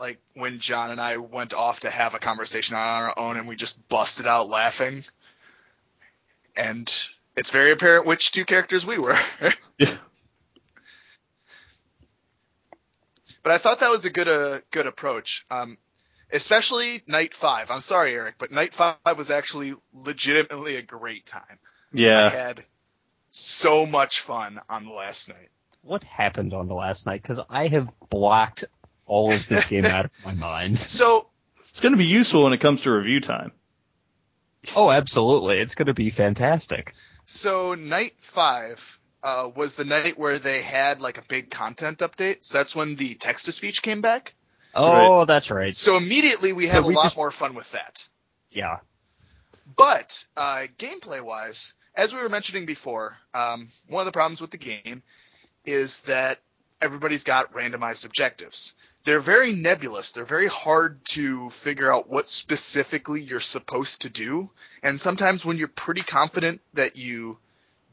like 0.00 0.18
when 0.32 0.58
john 0.58 0.90
and 0.90 0.98
i 0.98 1.18
went 1.18 1.52
off 1.52 1.80
to 1.80 1.90
have 1.90 2.14
a 2.14 2.18
conversation 2.18 2.76
on 2.76 2.86
our 2.86 3.18
own 3.18 3.36
and 3.36 3.46
we 3.46 3.56
just 3.56 3.86
busted 3.90 4.26
out 4.26 4.48
laughing 4.48 5.04
and 6.56 7.06
it's 7.36 7.50
very 7.50 7.72
apparent 7.72 8.06
which 8.06 8.32
two 8.32 8.46
characters 8.46 8.86
we 8.86 8.96
were 8.96 9.18
Yeah. 9.78 9.94
but 13.42 13.52
i 13.52 13.58
thought 13.58 13.80
that 13.80 13.90
was 13.90 14.06
a 14.06 14.10
good 14.10 14.28
uh, 14.28 14.60
good 14.70 14.86
approach 14.86 15.44
um 15.50 15.76
especially 16.32 17.02
night 17.06 17.34
five 17.34 17.70
i'm 17.70 17.80
sorry 17.80 18.14
eric 18.14 18.34
but 18.38 18.50
night 18.50 18.72
five 18.74 18.96
was 19.16 19.30
actually 19.30 19.74
legitimately 19.92 20.76
a 20.76 20.82
great 20.82 21.26
time 21.26 21.58
Yeah. 21.92 22.26
i 22.26 22.28
had 22.28 22.64
so 23.30 23.84
much 23.86 24.20
fun 24.20 24.60
on 24.68 24.84
the 24.86 24.92
last 24.92 25.28
night 25.28 25.48
what 25.82 26.02
happened 26.02 26.54
on 26.54 26.66
the 26.66 26.74
last 26.74 27.04
night 27.04 27.20
because 27.20 27.40
I 27.50 27.66
have 27.68 27.88
blocked 28.08 28.64
all 29.06 29.32
of 29.32 29.46
this 29.48 29.66
game 29.66 29.84
out 29.84 30.06
of 30.06 30.10
my 30.24 30.32
mind. 30.32 30.78
so 30.80 31.28
It's 31.60 31.80
going 31.80 31.92
to 31.92 31.98
be 31.98 32.06
useful 32.06 32.44
when 32.44 32.54
it 32.54 32.60
comes 32.60 32.80
to 32.82 32.90
review 32.90 33.20
time. 33.20 33.52
Oh, 34.74 34.90
absolutely, 34.90 35.58
it's 35.58 35.74
going 35.74 35.88
to 35.88 35.94
be 35.94 36.08
fantastic. 36.10 36.94
So 37.26 37.74
night 37.74 38.14
five 38.18 38.98
uh, 39.22 39.50
was 39.54 39.76
the 39.76 39.84
night 39.84 40.18
where 40.18 40.38
they 40.38 40.62
had 40.62 41.02
like 41.02 41.18
a 41.18 41.22
big 41.28 41.50
content 41.50 41.98
update. 41.98 42.38
So 42.46 42.58
that's 42.58 42.74
when 42.74 42.96
the 42.96 43.14
text 43.14 43.44
to 43.44 43.52
speech 43.52 43.82
came 43.82 44.00
back. 44.00 44.34
Oh, 44.76 45.24
that's 45.24 45.50
right. 45.50 45.74
So 45.74 45.96
immediately 45.96 46.52
we 46.52 46.66
So 46.66 46.72
had 46.72 46.84
we 46.84 46.94
a 46.94 46.96
lot 46.96 47.04
just- 47.04 47.16
more 47.16 47.30
fun 47.30 47.54
with 47.54 47.70
that. 47.72 48.06
Yeah. 48.50 48.78
But 49.76 50.24
uh, 50.36 50.66
gameplay 50.78 51.20
wise, 51.20 51.74
as 51.94 52.14
we 52.14 52.20
were 52.20 52.28
mentioning 52.28 52.66
before, 52.66 53.16
um, 53.32 53.68
one 53.88 54.02
of 54.02 54.06
the 54.06 54.12
problems 54.12 54.40
with 54.40 54.50
the 54.50 54.58
game 54.58 55.02
is 55.64 56.00
that 56.02 56.40
everybody's 56.80 57.24
got 57.24 57.52
randomized 57.54 58.04
objectives. 58.04 58.74
They're 59.04 59.20
very 59.20 59.52
nebulous. 59.54 60.12
They're 60.12 60.24
very 60.24 60.48
hard 60.48 61.04
to 61.06 61.50
figure 61.50 61.92
out 61.92 62.08
what 62.08 62.28
specifically 62.28 63.22
you're 63.22 63.40
supposed 63.40 64.02
to 64.02 64.10
do. 64.10 64.50
And 64.82 64.98
sometimes 65.00 65.44
when 65.44 65.56
you're 65.58 65.68
pretty 65.68 66.02
confident 66.02 66.60
that 66.74 66.96
you 66.96 67.38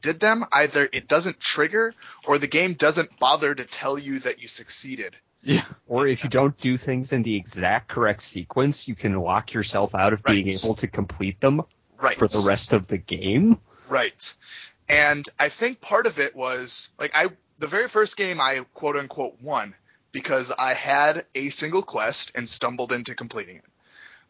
did 0.00 0.20
them, 0.20 0.44
either 0.52 0.88
it 0.90 1.08
doesn't 1.08 1.38
trigger 1.40 1.94
or 2.26 2.38
the 2.38 2.46
game 2.46 2.74
doesn't 2.74 3.18
bother 3.18 3.54
to 3.54 3.64
tell 3.64 3.98
you 3.98 4.20
that 4.20 4.40
you 4.40 4.48
succeeded. 4.48 5.14
Yeah. 5.42 5.64
Or 5.88 6.06
if 6.06 6.24
you 6.24 6.30
don't 6.30 6.56
do 6.58 6.78
things 6.78 7.12
in 7.12 7.22
the 7.22 7.36
exact 7.36 7.88
correct 7.88 8.22
sequence, 8.22 8.86
you 8.86 8.94
can 8.94 9.18
lock 9.18 9.52
yourself 9.52 9.94
out 9.94 10.12
of 10.12 10.22
being 10.22 10.48
able 10.48 10.76
to 10.76 10.86
complete 10.86 11.40
them 11.40 11.62
Right. 11.98 12.16
for 12.18 12.28
the 12.28 12.40
rest 12.46 12.72
of 12.72 12.86
the 12.86 12.98
game. 12.98 13.58
Right. 13.88 14.34
And 14.88 15.28
I 15.38 15.48
think 15.48 15.80
part 15.80 16.06
of 16.06 16.18
it 16.18 16.34
was 16.34 16.90
like 16.98 17.12
I 17.14 17.28
the 17.58 17.66
very 17.66 17.88
first 17.88 18.16
game 18.16 18.40
I 18.40 18.64
quote 18.74 18.96
unquote 18.96 19.40
won 19.40 19.74
because 20.10 20.50
I 20.50 20.74
had 20.74 21.24
a 21.34 21.48
single 21.48 21.82
quest 21.82 22.32
and 22.34 22.48
stumbled 22.48 22.92
into 22.92 23.14
completing 23.14 23.56
it. 23.56 23.64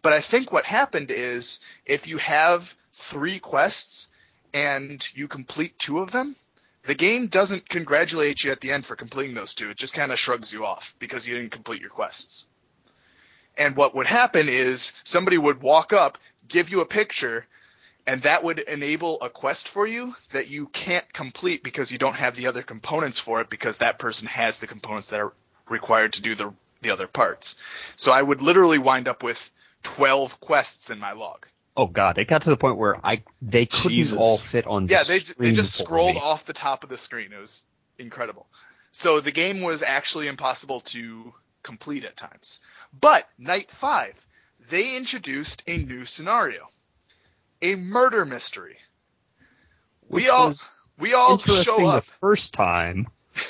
But 0.02 0.12
I 0.12 0.21
think 0.21 0.52
what 0.52 0.64
happened 0.64 1.11
is 1.11 1.61
if 1.87 2.07
you 2.07 2.19
have 2.19 2.75
three 2.92 3.38
quests 3.38 4.09
and 4.52 5.07
you 5.14 5.28
complete 5.28 5.78
two 5.78 5.99
of 5.99 6.11
them, 6.11 6.37
the 6.84 6.94
game 6.94 7.28
doesn't 7.28 7.68
congratulate 7.68 8.44
you 8.44 8.52
at 8.52 8.60
the 8.60 8.72
end 8.72 8.84
for 8.84 8.96
completing 8.96 9.34
those 9.34 9.54
two. 9.54 9.70
It 9.70 9.76
just 9.76 9.94
kind 9.94 10.12
of 10.12 10.18
shrugs 10.18 10.52
you 10.52 10.64
off 10.64 10.94
because 10.98 11.26
you 11.26 11.36
didn't 11.36 11.52
complete 11.52 11.80
your 11.80 11.90
quests. 11.90 12.48
And 13.56 13.76
what 13.76 13.94
would 13.94 14.06
happen 14.06 14.48
is 14.48 14.92
somebody 15.04 15.38
would 15.38 15.62
walk 15.62 15.92
up, 15.92 16.18
give 16.48 16.70
you 16.70 16.80
a 16.80 16.86
picture, 16.86 17.46
and 18.06 18.22
that 18.22 18.42
would 18.42 18.58
enable 18.58 19.20
a 19.20 19.30
quest 19.30 19.68
for 19.68 19.86
you 19.86 20.14
that 20.32 20.48
you 20.48 20.66
can't 20.68 21.10
complete 21.12 21.62
because 21.62 21.92
you 21.92 21.98
don't 21.98 22.16
have 22.16 22.34
the 22.34 22.46
other 22.46 22.62
components 22.62 23.20
for 23.20 23.40
it 23.40 23.50
because 23.50 23.78
that 23.78 23.98
person 23.98 24.26
has 24.26 24.58
the 24.58 24.66
components 24.66 25.08
that 25.08 25.20
are 25.20 25.32
required 25.68 26.14
to 26.14 26.22
do 26.22 26.34
the 26.34 26.52
the 26.82 26.90
other 26.90 27.06
parts. 27.06 27.54
So 27.96 28.10
I 28.10 28.20
would 28.20 28.42
literally 28.42 28.78
wind 28.78 29.06
up 29.06 29.22
with 29.22 29.38
12 29.84 30.40
quests 30.40 30.90
in 30.90 30.98
my 30.98 31.12
log. 31.12 31.46
Oh 31.76 31.86
god, 31.86 32.18
it 32.18 32.28
got 32.28 32.42
to 32.42 32.50
the 32.50 32.56
point 32.56 32.76
where 32.76 33.04
I 33.04 33.22
they 33.40 33.66
couldn't 33.66 33.90
Jesus. 33.90 34.18
all 34.18 34.38
fit 34.38 34.66
on. 34.66 34.86
The 34.86 34.92
Yeah, 34.92 35.04
they 35.08 35.18
they 35.20 35.24
screen 35.24 35.54
just 35.54 35.72
scrolled 35.78 36.14
me. 36.16 36.20
off 36.20 36.44
the 36.46 36.52
top 36.52 36.84
of 36.84 36.90
the 36.90 36.98
screen. 36.98 37.32
It 37.32 37.38
was 37.38 37.64
incredible. 37.98 38.46
So 38.92 39.20
the 39.22 39.32
game 39.32 39.62
was 39.62 39.82
actually 39.82 40.28
impossible 40.28 40.82
to 40.92 41.32
complete 41.62 42.04
at 42.04 42.16
times. 42.16 42.60
But 42.92 43.24
night 43.38 43.70
5, 43.80 44.12
they 44.70 44.96
introduced 44.96 45.62
a 45.66 45.78
new 45.78 46.04
scenario. 46.04 46.68
A 47.62 47.76
murder 47.76 48.24
mystery. 48.26 48.76
which 50.08 50.24
we 50.24 50.28
all 50.28 50.54
we 50.98 51.14
all 51.14 51.38
show 51.38 51.86
up. 51.86 52.04
the 52.04 52.10
first 52.20 52.52
time. 52.52 53.06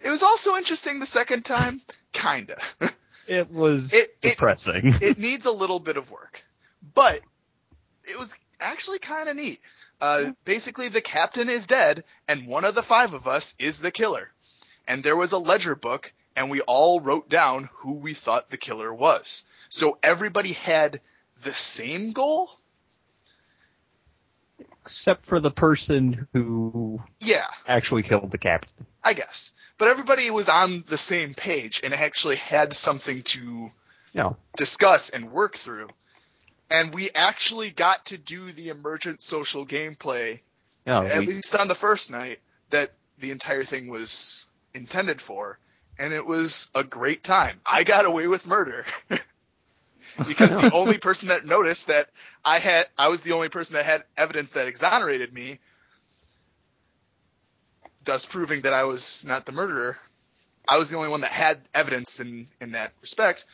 It 0.00 0.10
was 0.10 0.22
also 0.22 0.54
interesting 0.54 1.00
the 1.00 1.06
second 1.06 1.42
time, 1.44 1.82
kinda. 2.12 2.58
It 3.26 3.48
was 3.50 3.92
It- 3.92 4.10
it- 4.22 4.30
depressing. 4.36 4.94
it 5.02 5.18
needs 5.18 5.46
a 5.46 5.50
little 5.50 5.80
bit 5.80 5.96
of 5.96 6.10
work, 6.12 6.42
but 6.94 7.22
it 8.06 8.18
was 8.18 8.32
actually 8.60 8.98
kind 8.98 9.28
of 9.28 9.36
neat. 9.36 9.60
Uh, 10.00 10.32
basically, 10.44 10.88
the 10.88 11.00
captain 11.00 11.48
is 11.48 11.66
dead, 11.66 12.04
and 12.28 12.46
one 12.46 12.64
of 12.64 12.74
the 12.74 12.82
five 12.82 13.14
of 13.14 13.26
us 13.26 13.54
is 13.58 13.78
the 13.78 13.90
killer. 13.90 14.30
And 14.86 15.02
there 15.02 15.16
was 15.16 15.32
a 15.32 15.38
ledger 15.38 15.74
book, 15.74 16.12
and 16.36 16.50
we 16.50 16.60
all 16.62 17.00
wrote 17.00 17.28
down 17.28 17.68
who 17.72 17.92
we 17.92 18.14
thought 18.14 18.50
the 18.50 18.56
killer 18.56 18.92
was. 18.92 19.42
So 19.68 19.98
everybody 20.02 20.52
had 20.52 21.00
the 21.42 21.54
same 21.54 22.12
goal. 22.12 22.50
Except 24.82 25.26
for 25.26 25.40
the 25.40 25.50
person 25.50 26.28
who 26.32 27.00
Yeah, 27.20 27.46
actually 27.66 28.02
killed 28.02 28.30
the 28.30 28.38
captain. 28.38 28.86
I 29.02 29.14
guess. 29.14 29.52
But 29.78 29.88
everybody 29.88 30.30
was 30.30 30.48
on 30.48 30.84
the 30.86 30.96
same 30.98 31.34
page 31.34 31.80
and 31.82 31.92
actually 31.92 32.36
had 32.36 32.72
something 32.72 33.22
to 33.22 33.70
Yeah. 34.12 34.34
discuss 34.56 35.10
and 35.10 35.32
work 35.32 35.56
through. 35.56 35.88
And 36.70 36.92
we 36.92 37.10
actually 37.14 37.70
got 37.70 38.06
to 38.06 38.18
do 38.18 38.50
the 38.52 38.68
emergent 38.70 39.22
social 39.22 39.64
gameplay, 39.66 40.40
Yeah. 40.84 41.02
at 41.02 41.20
we- 41.20 41.26
least 41.26 41.54
on 41.54 41.68
the 41.68 41.74
first 41.74 42.10
night, 42.10 42.40
that 42.70 42.92
the 43.18 43.30
entire 43.30 43.64
thing 43.64 43.88
was 43.88 44.46
intended 44.74 45.20
for. 45.20 45.58
And 45.98 46.12
it 46.12 46.26
was 46.26 46.70
a 46.74 46.84
great 46.84 47.22
time. 47.24 47.60
I 47.64 47.84
got 47.84 48.04
away 48.04 48.26
with 48.28 48.46
murder. 48.46 48.84
because 50.26 50.54
the 50.54 50.70
only 50.74 50.98
person 50.98 51.28
that 51.28 51.46
noticed 51.46 51.86
that 51.86 52.10
I 52.44 52.58
had, 52.58 52.86
I 52.98 53.08
was 53.08 53.22
the 53.22 53.32
only 53.32 53.48
person 53.48 53.74
that 53.74 53.84
had 53.86 54.04
evidence 54.16 54.52
that 54.52 54.68
exonerated 54.68 55.32
me, 55.32 55.58
thus 58.04 58.26
proving 58.26 58.62
that 58.62 58.72
I 58.72 58.84
was 58.84 59.24
not 59.24 59.46
the 59.46 59.52
murderer. 59.52 59.98
I 60.68 60.78
was 60.78 60.90
the 60.90 60.96
only 60.96 61.08
one 61.08 61.20
that 61.22 61.30
had 61.32 61.60
evidence 61.74 62.20
in, 62.20 62.48
in 62.60 62.72
that 62.72 62.92
respect, 63.00 63.44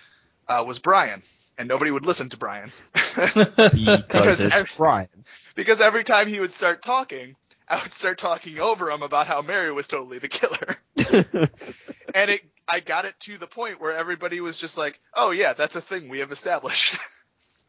uh, 0.48 0.64
was 0.66 0.79
Brian. 0.79 1.22
And 1.59 1.68
nobody 1.68 1.90
would 1.90 2.07
listen 2.07 2.29
to 2.31 2.37
Brian. 2.37 2.72
because 3.14 3.75
because 3.75 4.46
every- 4.46 4.70
Brian. 4.77 5.09
because 5.55 5.81
every 5.81 6.05
time 6.05 6.29
he 6.29 6.40
would 6.40 6.53
start 6.53 6.83
talking, 6.83 7.37
I 7.68 7.81
would 7.83 7.92
start 7.92 8.18
talking 8.18 8.59
over 8.59 8.90
him 8.90 9.03
about 9.03 9.27
how 9.27 9.42
Mary 9.42 9.72
was 9.72 9.88
totally 9.88 10.18
the 10.18 10.29
killer. 10.29 10.77
and 12.14 12.31
it 12.31 12.42
I 12.68 12.81
got 12.81 13.05
it 13.05 13.18
to 13.20 13.38
the 13.38 13.46
point 13.46 13.81
where 13.81 13.96
everybody 13.96 14.40
was 14.40 14.59
just 14.59 14.79
like, 14.79 15.01
"Oh 15.14 15.31
yeah, 15.31 15.53
that's 15.53 15.77
a 15.77 15.81
thing 15.81 16.09
we 16.09 16.20
have 16.20 16.33
established." 16.33 16.98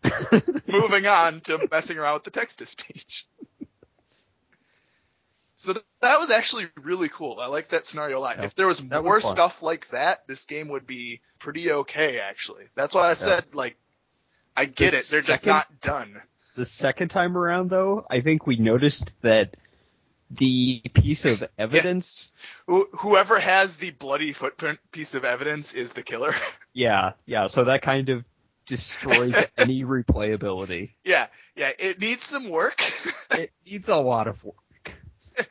Moving 0.67 1.07
on 1.07 1.41
to 1.41 1.67
messing 1.71 1.97
around 1.97 2.15
with 2.15 2.23
the 2.25 2.31
text 2.31 2.59
to 2.59 2.65
speech. 2.65 3.25
So 5.55 5.71
th- 5.71 5.85
that 6.01 6.19
was 6.19 6.29
actually 6.29 6.67
really 6.81 7.07
cool. 7.07 7.37
I 7.39 7.47
like 7.47 7.69
that 7.69 7.85
scenario 7.85 8.19
a 8.19 8.19
lot. 8.19 8.37
Yeah, 8.37 8.43
if 8.45 8.55
there 8.55 8.67
was 8.67 8.79
that 8.79 9.01
was 9.01 9.09
more 9.09 9.21
stuff 9.21 9.63
like 9.63 9.87
that, 9.89 10.27
this 10.27 10.43
game 10.43 10.67
would 10.69 10.85
be 10.85 11.21
pretty 11.39 11.71
okay 11.71 12.19
actually. 12.19 12.65
That's 12.75 12.93
why 12.93 13.09
I 13.09 13.13
said 13.13 13.45
like 13.53 13.77
I 14.55 14.65
get 14.65 14.91
The 14.91 14.97
it. 14.99 15.05
They're 15.09 15.21
just 15.21 15.45
not 15.45 15.81
done. 15.81 16.21
the 16.55 16.65
second 16.65 17.09
time 17.09 17.37
around, 17.37 17.69
though, 17.69 18.05
I 18.09 18.21
think 18.21 18.45
we 18.47 18.55
noticed 18.57 19.19
that 19.21 19.55
the 20.31 20.81
piece 20.93 21.25
of 21.25 21.43
evidence. 21.57 22.31
Who- 22.67 22.89
Whoever 22.99 23.39
has 23.39 23.77
the 23.77 23.91
bloody 23.91 24.33
footprint 24.33 24.79
piece 24.91 25.13
of 25.15 25.25
evidence 25.25 25.73
is 25.73 25.93
the 25.93 26.03
killer. 26.03 26.33
yeah, 26.73 27.13
yeah. 27.25 27.47
So 27.47 27.65
that 27.65 27.81
kind 27.81 28.09
of 28.09 28.23
destroys 28.65 29.35
any 29.57 29.83
replayability. 29.83 30.91
yeah, 31.03 31.27
yeah. 31.55 31.71
It 31.77 31.99
needs 31.99 32.23
some 32.23 32.49
work. 32.49 32.81
It 33.31 33.51
needs 33.65 33.89
a 33.89 33.95
lot 33.97 34.27
of 34.27 34.43
work. 34.43 34.55
It 35.35 35.49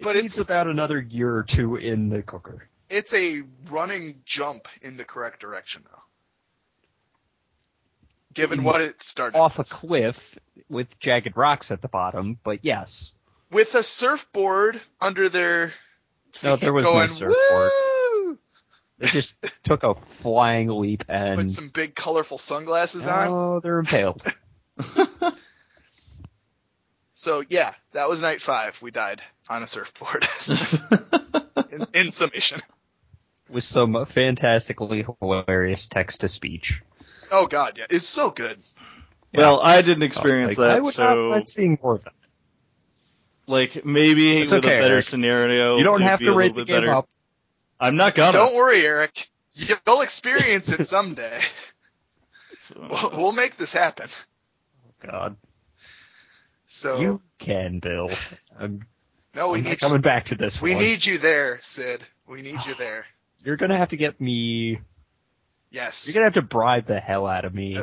But 0.00 0.14
needs 0.16 0.34
it's- 0.38 0.44
about 0.44 0.66
another 0.68 1.00
year 1.00 1.34
or 1.34 1.42
two 1.44 1.76
in 1.76 2.08
the 2.08 2.22
cooker. 2.22 2.68
it's 2.90 3.12
a 3.14 3.42
running 3.70 4.20
jump 4.24 4.68
in 4.82 4.96
the 4.96 5.04
correct 5.04 5.40
direction, 5.40 5.82
though. 5.84 6.02
Given 8.38 8.62
what 8.62 8.80
it 8.80 9.02
started 9.02 9.36
Off 9.36 9.58
a 9.58 9.64
cliff 9.64 10.16
with 10.68 10.86
jagged 11.00 11.36
rocks 11.36 11.70
at 11.70 11.82
the 11.82 11.88
bottom, 11.88 12.38
but 12.44 12.64
yes. 12.64 13.12
with 13.50 13.74
a 13.74 13.82
surfboard 13.82 14.80
under 15.00 15.28
their 15.28 15.72
No, 16.42 16.56
there 16.56 16.72
was 16.72 16.84
no 16.84 17.06
surfboard. 17.08 17.70
Woo! 18.14 18.38
They 18.98 19.06
just 19.08 19.34
took 19.64 19.82
a 19.82 19.94
flying 20.22 20.68
leap 20.68 21.04
and 21.08 21.36
Put 21.36 21.50
some 21.50 21.70
big 21.74 21.94
colorful 21.94 22.38
sunglasses 22.38 23.06
on. 23.06 23.28
oh, 23.28 23.60
they're 23.60 23.78
impaled. 23.78 24.22
So 27.18 27.42
yeah, 27.48 27.74
that 27.94 28.08
was 28.08 28.22
night 28.22 28.40
five. 28.40 28.76
We 28.80 28.92
died 28.92 29.20
on 29.48 29.64
a 29.64 29.66
surfboard. 29.66 30.24
in, 31.72 31.86
in 31.92 32.10
summation. 32.12 32.60
with 33.48 33.64
some 33.64 34.06
fantastically 34.06 35.04
hilarious 35.20 35.88
text 35.88 36.20
to 36.20 36.28
speech. 36.28 36.80
Oh 37.30 37.46
god, 37.46 37.78
yeah, 37.78 37.86
it's 37.90 38.06
so 38.08 38.30
good. 38.30 38.62
well, 39.34 39.60
I 39.60 39.82
didn't 39.82 40.02
experience 40.04 40.56
Like, 40.58 40.70
I 40.70 40.74
that, 40.74 40.82
would 40.82 40.94
so 40.94 41.02
not 41.02 41.30
mind 41.30 41.48
seeing 41.48 41.78
more 41.82 41.96
of 41.96 42.04
that. 42.04 42.12
like 43.46 43.84
maybe 43.84 44.38
It's 44.38 44.52
with 44.52 44.64
okay, 44.64 44.76
a 44.76 44.80
better 44.80 44.94
Eric. 44.94 45.04
scenario. 45.04 45.76
You 45.78 45.84
don't 45.84 46.02
have 46.02 46.20
to 46.20 46.30
a 46.30 46.34
rate 46.34 46.54
the 46.54 46.64
game 46.64 46.76
better. 46.82 46.94
up. 46.94 47.08
I'm 47.80 47.96
not 47.96 48.14
gonna. 48.14 48.32
Don't 48.32 48.54
worry, 48.54 48.84
Eric. 48.84 49.28
You'll 49.54 50.02
experience 50.02 50.70
it 50.72 50.84
someday. 50.86 51.40
we'll, 52.76 53.10
we'll 53.12 53.32
make 53.32 53.56
this 53.56 53.72
happen. 53.72 54.08
Oh, 54.86 55.08
God, 55.10 55.36
So 56.66 57.00
you 57.00 57.22
can, 57.38 57.78
Bill. 57.80 58.10
I'm, 58.58 58.82
no, 59.34 59.50
we 59.50 59.58
I'm 59.58 59.64
need 59.64 59.80
coming 59.80 60.00
back 60.00 60.26
to 60.26 60.34
this 60.36 60.60
we 60.60 60.74
one. 60.74 60.82
need 60.82 61.04
you 61.04 61.18
there, 61.18 61.58
Sid. 61.60 62.04
We 62.26 62.42
need 62.42 62.64
you 62.66 62.74
there. 62.78 63.06
You're 63.44 63.56
gonna 63.56 63.76
have 63.76 63.88
to 63.90 63.96
get 63.96 64.20
me. 64.20 64.80
Yes. 65.70 66.06
You're 66.06 66.14
gonna 66.14 66.26
have 66.26 66.34
to 66.34 66.42
bribe 66.42 66.86
the 66.86 67.00
hell 67.00 67.26
out 67.26 67.44
of 67.44 67.54
me. 67.54 67.78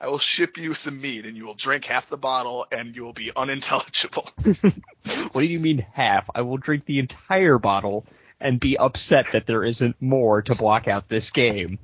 I 0.00 0.08
will 0.08 0.18
ship 0.18 0.56
you 0.56 0.74
some 0.74 1.00
mead, 1.00 1.26
and 1.26 1.36
you 1.36 1.44
will 1.44 1.54
drink 1.54 1.84
half 1.84 2.08
the 2.08 2.16
bottle, 2.16 2.66
and 2.70 2.94
you 2.94 3.02
will 3.02 3.12
be 3.12 3.32
unintelligible. 3.34 4.28
what 5.32 5.40
do 5.40 5.46
you 5.46 5.60
mean 5.60 5.78
half? 5.78 6.28
I 6.34 6.42
will 6.42 6.56
drink 6.56 6.84
the 6.86 6.98
entire 6.98 7.58
bottle 7.58 8.04
and 8.40 8.58
be 8.58 8.76
upset 8.76 9.26
that 9.32 9.46
there 9.46 9.64
isn't 9.64 9.96
more 10.00 10.42
to 10.42 10.54
block 10.54 10.88
out 10.88 11.08
this 11.08 11.30
game. 11.30 11.78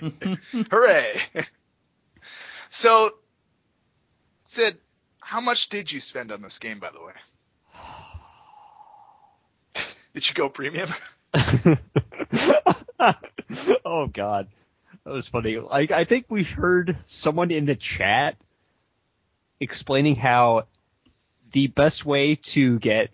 Hooray! 0.70 1.20
so, 2.70 3.10
Sid, 4.44 4.76
how 5.20 5.40
much 5.40 5.68
did 5.70 5.90
you 5.90 6.00
spend 6.00 6.30
on 6.30 6.42
this 6.42 6.58
game, 6.58 6.78
by 6.78 6.90
the 6.90 7.00
way? 7.00 7.12
Did 10.12 10.28
you 10.28 10.34
go 10.34 10.50
premium? 10.50 10.90
oh 13.84 14.06
God, 14.06 14.48
that 15.04 15.12
was 15.12 15.28
funny. 15.28 15.56
Like 15.56 15.90
I 15.90 16.04
think 16.04 16.26
we 16.28 16.44
heard 16.44 16.98
someone 17.06 17.50
in 17.50 17.66
the 17.66 17.76
chat 17.76 18.36
explaining 19.60 20.16
how 20.16 20.66
the 21.52 21.68
best 21.68 22.04
way 22.04 22.38
to 22.54 22.78
get 22.78 23.10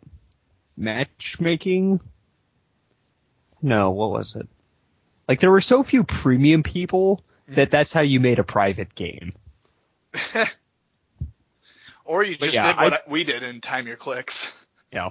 matchmaking. 0.76 2.00
No, 3.60 3.90
what 3.90 4.10
was 4.10 4.36
it? 4.36 4.48
Like 5.28 5.40
there 5.40 5.50
were 5.50 5.60
so 5.60 5.82
few 5.82 6.04
premium 6.04 6.62
people 6.62 7.22
mm-hmm. 7.44 7.56
that 7.56 7.70
that's 7.70 7.92
how 7.92 8.00
you 8.00 8.20
made 8.20 8.38
a 8.38 8.44
private 8.44 8.94
game. 8.94 9.32
or 12.04 12.22
you 12.24 12.36
But 12.38 12.46
just 12.46 12.54
yeah, 12.54 12.72
did 12.72 12.76
what 12.76 12.92
I- 12.92 12.96
I- 12.96 13.10
we 13.10 13.24
did 13.24 13.42
and 13.42 13.62
time 13.62 13.86
your 13.86 13.96
clicks? 13.96 14.50
Yeah. 14.92 15.10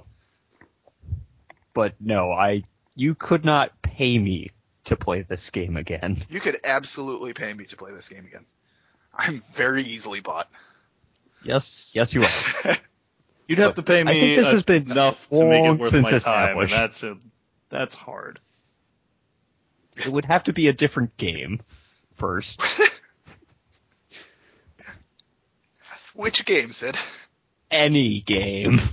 But 1.74 1.94
no, 2.00 2.32
I 2.32 2.64
you 2.96 3.14
could 3.14 3.44
not 3.44 3.70
pay 3.82 4.18
me 4.18 4.50
to 4.88 4.96
play 4.96 5.22
this 5.22 5.50
game 5.50 5.76
again. 5.76 6.24
You 6.28 6.40
could 6.40 6.58
absolutely 6.64 7.32
pay 7.32 7.52
me 7.52 7.64
to 7.66 7.76
play 7.76 7.92
this 7.92 8.08
game 8.08 8.26
again. 8.26 8.44
I'm 9.14 9.42
very 9.54 9.84
easily 9.84 10.20
bought. 10.20 10.48
Yes, 11.42 11.90
yes, 11.94 12.12
you 12.12 12.22
are. 12.22 12.28
You'd 13.48 13.58
have 13.60 13.76
to 13.76 13.82
pay 13.82 14.04
me 14.04 14.10
I 14.10 14.14
think 14.14 14.36
this 14.36 14.50
has 14.50 14.62
been 14.62 14.90
enough 14.90 15.28
to 15.30 15.44
make 15.44 15.64
it 15.64 15.68
long 15.68 15.78
worth 15.78 15.90
since 15.90 16.12
my 16.12 16.18
time, 16.18 16.58
and 16.58 16.70
that's 16.70 17.02
a, 17.02 17.16
that's 17.70 17.94
hard. 17.94 18.40
It 19.96 20.08
would 20.08 20.26
have 20.26 20.44
to 20.44 20.52
be 20.52 20.68
a 20.68 20.72
different 20.72 21.16
game 21.16 21.60
first. 22.16 22.62
Which 26.14 26.44
game, 26.44 26.70
Sid? 26.70 26.96
Any 27.70 28.20
game. 28.20 28.80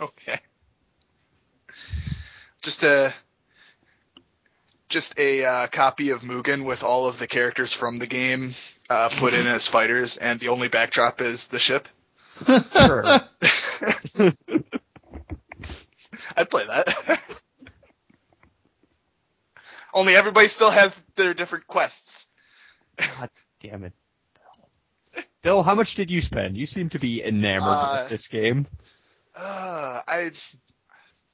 Okay. 0.00 0.38
Just 2.62 2.84
a 2.84 3.12
just 4.90 5.18
a 5.18 5.44
uh, 5.44 5.66
copy 5.68 6.10
of 6.10 6.20
Mugen 6.20 6.64
with 6.64 6.82
all 6.82 7.06
of 7.08 7.18
the 7.18 7.26
characters 7.26 7.72
from 7.72 7.98
the 7.98 8.06
game 8.06 8.54
uh, 8.90 9.08
put 9.08 9.32
in 9.32 9.46
as 9.46 9.66
fighters, 9.66 10.18
and 10.18 10.38
the 10.38 10.48
only 10.48 10.68
backdrop 10.68 11.20
is 11.22 11.48
the 11.48 11.58
ship. 11.58 11.88
Sure. 12.46 13.04
I'd 16.36 16.50
play 16.50 16.64
that. 16.66 17.20
Only 19.92 20.14
everybody 20.14 20.46
still 20.46 20.70
has 20.70 20.94
their 21.16 21.34
different 21.34 21.66
quests. 21.66 22.28
God 22.96 23.28
damn 23.60 23.82
it. 23.84 23.92
Bill. 25.12 25.24
Bill, 25.42 25.62
how 25.64 25.74
much 25.74 25.96
did 25.96 26.10
you 26.12 26.20
spend? 26.20 26.56
You 26.56 26.66
seem 26.66 26.90
to 26.90 27.00
be 27.00 27.22
enamored 27.24 27.68
Uh, 27.68 27.98
with 28.02 28.10
this 28.10 28.28
game. 28.28 28.68
Uh, 29.34 30.00
I 30.06 30.30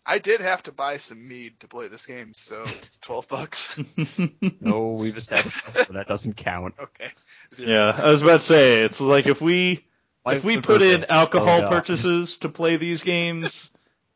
I 0.09 0.19
did 0.19 0.41
have 0.41 0.63
to 0.65 0.73
buy 0.73 0.99
some 0.99 1.27
mead 1.27 1.59
to 1.61 1.69
play 1.69 1.89
this 1.89 2.07
game, 2.07 2.33
so 2.35 2.65
twelve 3.01 3.29
bucks. 3.29 3.79
No, 4.61 4.93
we've 4.93 5.17
established 5.17 5.75
that, 5.75 5.87
so 5.89 5.93
that 5.95 6.07
doesn't 6.09 6.37
count. 6.37 6.75
Okay. 6.81 7.09
Zero. 7.55 7.71
yeah, 7.71 8.01
I 8.05 8.11
was 8.11 8.23
about 8.23 8.41
to 8.41 8.47
say 8.47 8.83
it's 8.83 9.01
like 9.01 9.27
if 9.27 9.41
we 9.41 9.85
if 10.27 10.45
we 10.45 10.61
put 10.61 10.83
in 10.83 11.05
alcohol 11.09 11.59
Oh, 11.59 11.61
no. 11.63 11.69
purchases 11.69 12.37
to 12.39 12.49
play 12.49 12.77
these 12.77 13.03
games, 13.03 13.71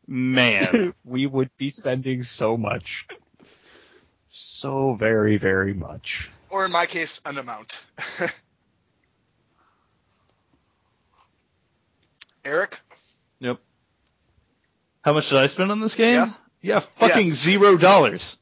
man. 0.07 0.95
we 1.05 1.27
would 1.27 1.51
be 1.57 1.71
spending 1.71 2.23
so 2.25 2.57
much. 2.57 3.07
So 4.29 4.95
very, 4.95 5.37
very 5.39 5.75
much. 5.75 6.31
Or 6.51 6.65
in 6.65 6.73
my 6.73 6.87
case, 6.87 7.21
an 7.25 7.39
amount. 7.39 7.79
Eric? 12.45 12.81
Yep. 13.41 13.59
How 15.03 15.13
much 15.13 15.29
did 15.31 15.39
I 15.39 15.47
spend 15.47 15.71
on 15.71 15.81
this 15.81 15.95
game? 15.95 16.15
Yeah. 16.15 16.31
Yeah, 16.63 16.81
fucking 16.81 17.25
Yes. 17.25 17.27
zero 17.27 17.77
dollars. 17.79 18.37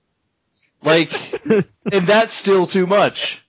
Like, 0.82 1.12
and 1.92 2.06
that's 2.06 2.34
still 2.34 2.66
too 2.66 2.86
much. 2.86 3.40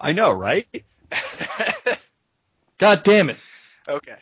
I 0.00 0.12
know, 0.12 0.32
right? 0.32 0.66
God 2.78 3.04
damn 3.04 3.30
it. 3.30 3.38
okay. 3.88 4.16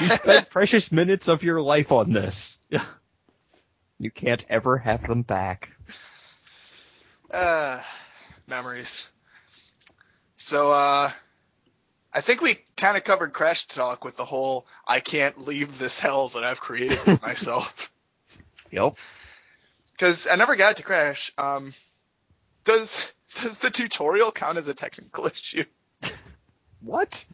You 0.00 0.08
spent 0.08 0.48
precious 0.50 0.90
minutes 0.90 1.28
of 1.28 1.42
your 1.42 1.60
life 1.60 1.92
on 1.92 2.12
this. 2.14 2.58
Yeah. 2.70 2.84
You 3.98 4.10
can't 4.10 4.42
ever 4.48 4.78
have 4.78 5.06
them 5.06 5.20
back. 5.20 5.68
Uh, 7.30 7.82
memories. 8.46 9.06
So, 10.38 10.70
uh, 10.70 11.12
I 12.12 12.22
think 12.22 12.40
we 12.40 12.58
kind 12.76 12.96
of 12.96 13.04
covered 13.04 13.32
Crash 13.32 13.66
Talk 13.68 14.04
with 14.04 14.16
the 14.16 14.24
whole 14.24 14.66
I 14.86 15.00
can't 15.00 15.38
leave 15.46 15.78
this 15.78 15.98
hell 15.98 16.30
that 16.34 16.42
I've 16.44 16.58
created 16.58 16.98
for 17.04 17.18
myself. 17.22 17.66
Yep. 18.72 18.92
Because 19.92 20.28
I 20.30 20.36
never 20.36 20.54
got 20.54 20.76
to 20.76 20.84
Crash. 20.84 21.32
Um, 21.36 21.74
does 22.64 23.12
does 23.42 23.58
the 23.58 23.68
tutorial 23.70 24.30
count 24.30 24.58
as 24.58 24.68
a 24.68 24.74
technical 24.74 25.26
issue? 25.32 25.64
What? 26.80 27.24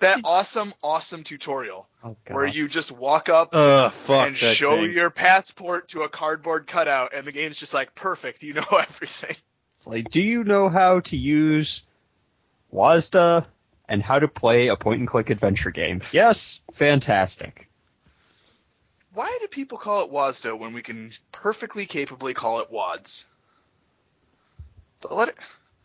That 0.00 0.20
awesome, 0.22 0.74
awesome 0.82 1.24
tutorial 1.24 1.88
Oh 2.04 2.16
where 2.28 2.46
you 2.46 2.68
just 2.68 2.92
walk 2.92 3.28
up 3.28 3.50
Uh, 3.52 3.90
and 4.08 4.36
show 4.36 4.76
thing. 4.76 4.92
your 4.92 5.10
passport 5.10 5.88
to 5.88 6.02
a 6.02 6.08
cardboard 6.08 6.68
cutout, 6.68 7.12
and 7.14 7.26
the 7.26 7.32
game's 7.32 7.56
just 7.56 7.74
like 7.74 7.94
perfect. 7.96 8.42
You 8.44 8.54
know 8.54 8.66
everything. 8.70 9.36
It's 9.76 9.86
like, 9.86 10.08
do 10.10 10.20
you 10.20 10.44
know 10.44 10.68
how 10.68 11.00
to 11.00 11.16
use 11.16 11.82
WASDA 12.72 13.46
and 13.88 14.02
how 14.02 14.18
to 14.18 14.28
play 14.28 14.68
a 14.68 14.76
point 14.76 15.00
and 15.00 15.08
click 15.08 15.30
adventure 15.30 15.70
game? 15.70 16.02
Yes, 16.12 16.60
fantastic. 16.74 17.68
Why 19.12 19.36
do 19.40 19.46
people 19.46 19.78
call 19.78 20.04
it 20.04 20.10
WASDA 20.10 20.58
when 20.58 20.72
we 20.74 20.82
can 20.82 21.12
perfectly 21.30 21.86
capably 21.86 22.34
call 22.34 22.60
it 22.60 22.70
WADS? 22.70 23.26
But 25.00 25.12
let 25.14 25.28
it, 25.28 25.36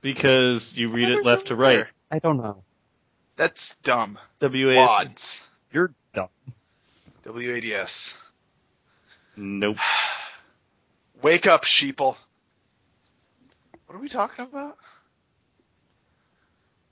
Because 0.02 0.76
you 0.76 0.90
read 0.90 1.10
it 1.10 1.24
left 1.26 1.48
to 1.48 1.56
right. 1.56 1.86
I 2.10 2.20
don't 2.20 2.38
know. 2.38 2.64
That's 3.36 3.76
dumb. 3.84 4.18
W-A-S. 4.40 4.78
WADS. 4.78 5.40
You're 5.72 5.94
dumb. 6.14 6.30
W-A-D-S. 7.24 8.14
Nope. 9.38 9.78
Wake 11.22 11.46
up, 11.46 11.64
sheeple. 11.64 12.16
What 13.86 13.96
are 13.96 14.00
we 14.00 14.10
talking 14.10 14.46
about? 14.46 14.78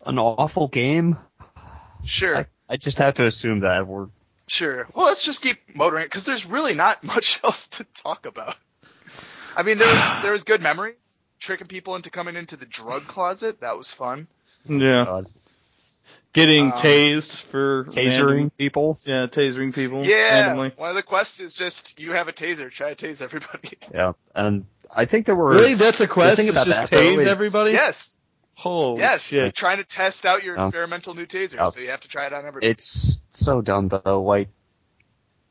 An 0.08 0.18
awful 0.20 0.68
game. 0.68 1.18
Sure, 2.06 2.38
I, 2.38 2.46
I 2.70 2.78
just 2.78 2.98
have 2.98 3.16
to 3.16 3.26
assume 3.26 3.60
that 3.62 3.86
we're 3.88 4.08
sure. 4.48 4.88
Well, 4.96 5.08
let's 5.08 5.26
just 5.26 5.42
keep 5.42 5.58
motoring 5.76 6.04
it 6.04 6.08
because 6.08 6.26
there's 6.26 6.46
really 6.46 6.74
not 6.74 7.04
much 7.04 7.40
else 7.44 7.68
to 7.72 7.86
talk 8.02 8.26
about. 8.26 8.56
I 9.56 9.64
mean, 9.64 9.78
there 9.78 9.88
was 9.88 10.24
there 10.24 10.32
was 10.32 10.44
good 10.44 10.62
memories. 10.62 11.20
Tricking 11.40 11.68
people 11.68 11.96
into 11.96 12.10
coming 12.10 12.36
into 12.36 12.56
the 12.58 12.66
drug 12.66 13.04
closet 13.08 13.60
that 13.62 13.78
was 13.78 13.92
fun. 13.92 14.28
Yeah. 14.68 15.02
uh, 15.04 15.24
Getting 16.34 16.66
Um, 16.68 16.72
tased 16.74 17.36
for 17.36 17.86
tasering 17.86 18.28
random- 18.28 18.52
people. 18.58 19.00
yeah, 19.04 19.26
tasering 19.28 19.74
people 19.74 20.06
Yeah, 20.06 20.42
randomly. 20.48 20.72
one 20.78 20.90
of 20.90 20.96
the 20.96 21.04
quests 21.04 21.40
is 21.40 21.52
just 21.54 22.00
you 22.00 22.12
have 22.14 22.28
a 22.28 22.34
taser, 22.34 22.72
try 22.72 22.94
to 22.94 23.08
tase 23.08 23.22
everybody. 23.22 23.78
Yeah, 23.94 24.14
and 24.36 24.66
I 24.96 25.06
think 25.06 25.26
there 25.26 25.36
were 25.36 25.50
Really? 25.50 25.74
That's 25.74 26.00
a 26.02 26.08
quest? 26.08 26.38
thing 26.38 26.48
It's 26.48 26.56
about 26.56 26.66
just 26.68 26.80
that, 26.82 26.92
though, 26.92 26.98
tase 27.04 27.20
is- 27.20 27.26
everybody? 27.26 27.72
yes, 27.72 28.18
Holy 28.60 29.00
yes, 29.02 29.22
shit. 29.22 29.54
trying 29.56 29.78
to 29.78 29.84
test 29.84 30.26
out 30.26 30.44
your 30.44 30.60
Oh. 30.60 30.66
experimental 30.68 31.14
new 31.14 31.28
taser, 31.28 31.58
Oh. 31.60 31.70
so 31.70 31.80
you 31.80 31.92
have 31.92 32.00
to 32.02 32.08
try 32.08 32.26
it 32.26 32.34
on 32.34 32.40
everybody. 32.46 32.72
It's 32.72 33.20
so 33.30 33.62
dumb 33.62 33.88
though. 33.88 34.24
Like 34.24 34.50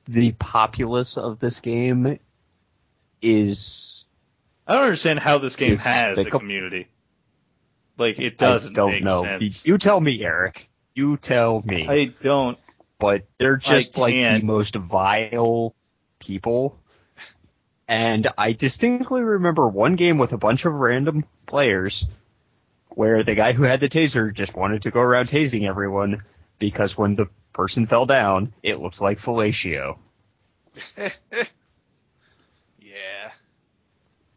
the 0.08 0.32
populace 0.32 1.16
of 1.16 1.38
this 1.38 1.60
game 1.60 2.18
is 3.22 4.04
I 4.66 4.74
don't 4.74 4.82
understand 4.84 5.20
how 5.20 5.38
this 5.38 5.54
game 5.54 5.76
has 5.76 6.18
a 6.18 6.28
community. 6.28 6.88
Like, 7.98 8.18
it 8.18 8.36
doesn't 8.36 8.72
I 8.72 8.74
don't 8.74 8.90
make 8.90 9.04
know. 9.04 9.22
sense. 9.22 9.64
You 9.64 9.78
tell 9.78 10.00
me, 10.00 10.22
Eric. 10.22 10.68
You 10.94 11.16
tell 11.16 11.62
me. 11.64 11.86
I 11.88 12.04
don't. 12.06 12.58
but 12.98 13.24
they're 13.38 13.56
just 13.56 13.96
like 13.98 14.14
the 14.14 14.40
most 14.42 14.74
vile 14.74 15.74
people. 16.18 16.76
And 17.86 18.26
I 18.36 18.52
distinctly 18.52 19.20
remember 19.22 19.68
one 19.68 19.94
game 19.94 20.18
with 20.18 20.32
a 20.32 20.38
bunch 20.38 20.64
of 20.64 20.72
random 20.72 21.24
players 21.46 22.08
where 22.96 23.22
the 23.22 23.34
guy 23.34 23.52
who 23.52 23.62
had 23.62 23.78
the 23.78 23.90
taser 23.90 24.32
just 24.32 24.56
wanted 24.56 24.80
to 24.82 24.90
go 24.90 25.00
around 25.00 25.26
tasing 25.26 25.68
everyone 25.68 26.24
because 26.58 26.96
when 26.96 27.14
the 27.14 27.26
person 27.52 27.86
fell 27.86 28.06
down, 28.06 28.54
it 28.62 28.80
looked 28.80 29.02
like 29.02 29.20
fellatio. 29.20 29.98
yeah, 30.96 31.10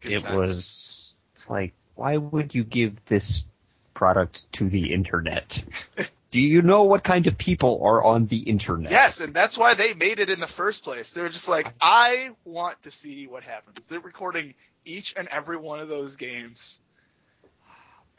Good 0.00 0.12
it 0.12 0.20
sense. 0.20 0.34
was 0.34 1.14
like, 1.48 1.72
why 1.94 2.18
would 2.18 2.54
you 2.54 2.62
give 2.62 3.02
this 3.06 3.46
product 3.94 4.52
to 4.52 4.68
the 4.68 4.92
internet? 4.92 5.64
Do 6.30 6.38
you 6.38 6.60
know 6.60 6.82
what 6.82 7.02
kind 7.02 7.26
of 7.28 7.38
people 7.38 7.80
are 7.82 8.04
on 8.04 8.26
the 8.26 8.40
internet? 8.40 8.90
Yes, 8.90 9.20
and 9.22 9.32
that's 9.32 9.56
why 9.56 9.72
they 9.72 9.94
made 9.94 10.20
it 10.20 10.28
in 10.28 10.38
the 10.38 10.46
first 10.46 10.84
place. 10.84 11.14
They 11.14 11.22
were 11.22 11.30
just 11.30 11.48
like, 11.48 11.72
I 11.80 12.28
want 12.44 12.82
to 12.82 12.90
see 12.90 13.26
what 13.26 13.42
happens. 13.42 13.86
They're 13.86 14.00
recording 14.00 14.52
each 14.84 15.14
and 15.16 15.28
every 15.28 15.56
one 15.56 15.80
of 15.80 15.88
those 15.88 16.16
games. 16.16 16.82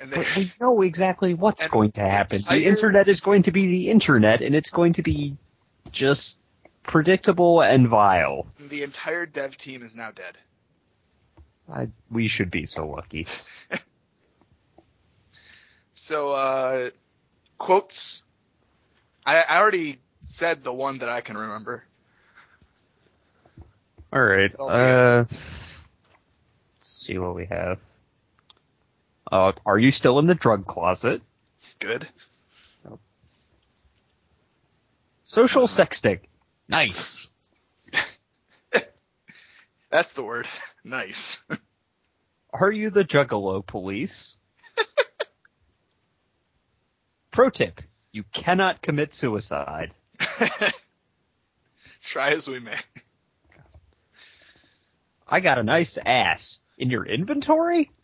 And 0.01 0.11
they, 0.11 0.17
But 0.17 0.35
we 0.35 0.51
know 0.59 0.81
exactly 0.81 1.35
what's 1.35 1.67
going 1.67 1.91
to 1.93 2.01
happen. 2.01 2.41
The 2.49 2.65
internet 2.65 3.07
is 3.07 3.21
going 3.21 3.43
to 3.43 3.51
be 3.51 3.67
the 3.67 3.89
internet, 3.91 4.41
and 4.41 4.55
it's 4.55 4.71
going 4.71 4.93
to 4.93 5.03
be 5.03 5.37
just 5.91 6.39
predictable 6.83 7.61
and 7.61 7.87
vile. 7.87 8.47
the 8.59 8.81
entire 8.81 9.27
dev 9.27 9.55
team 9.57 9.83
is 9.83 9.95
now 9.95 10.09
dead. 10.11 10.37
I, 11.71 11.89
we 12.09 12.27
should 12.27 12.49
be 12.49 12.65
so 12.65 12.87
lucky. 12.87 13.27
So, 16.01 16.31
uh, 16.31 16.89
quotes. 17.59 18.23
I, 19.23 19.37
I 19.41 19.59
already 19.59 19.99
said 20.23 20.63
the 20.63 20.73
one 20.73 20.97
that 20.97 21.09
I 21.09 21.21
can 21.21 21.37
remember. 21.37 21.83
All 24.11 24.23
right. 24.23 24.51
What 24.57 24.73
else 24.73 24.79
you 24.79 24.85
Uh, 24.85 25.25
let's 26.79 27.05
see 27.05 27.17
what 27.19 27.35
we 27.35 27.45
have. 27.45 27.77
Uh, 29.31 29.53
are 29.65 29.79
you 29.79 29.91
still 29.91 30.19
in 30.19 30.27
the 30.27 30.35
drug 30.35 30.67
closet? 30.67 31.21
Good. 31.79 32.07
Social 35.25 35.69
sexting. 35.69 36.19
Nice. 36.67 37.29
That's 39.91 40.13
the 40.13 40.23
word. 40.23 40.47
Nice. 40.83 41.37
Are 42.51 42.71
you 42.71 42.89
the 42.89 43.03
Juggalo 43.03 43.63
police? 43.63 44.35
Pro 47.31 47.51
tip: 47.51 47.81
You 48.11 48.23
cannot 48.33 48.81
commit 48.81 49.13
suicide. 49.13 49.93
Try 52.03 52.31
as 52.31 52.47
we 52.47 52.59
may. 52.59 52.79
I 55.27 55.39
got 55.39 55.59
a 55.59 55.63
nice 55.63 55.99
ass. 56.03 56.57
In 56.81 56.89
your 56.89 57.05
inventory? 57.05 57.91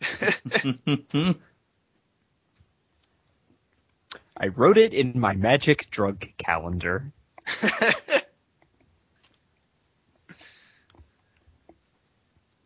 I 4.36 4.46
wrote 4.54 4.78
it 4.78 4.94
in 4.94 5.18
my 5.18 5.34
magic 5.34 5.88
drug 5.90 6.24
calendar. 6.38 7.12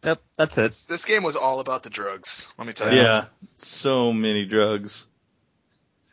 Yep, 0.04 0.20
that's 0.36 0.58
it. 0.58 0.74
this 0.88 1.04
game 1.04 1.22
was 1.22 1.36
all 1.36 1.60
about 1.60 1.84
the 1.84 1.90
drugs. 1.90 2.48
Let 2.58 2.66
me 2.66 2.72
tell 2.72 2.92
you. 2.92 3.00
yeah, 3.00 3.26
so 3.58 4.12
many 4.12 4.44
drugs. 4.46 5.06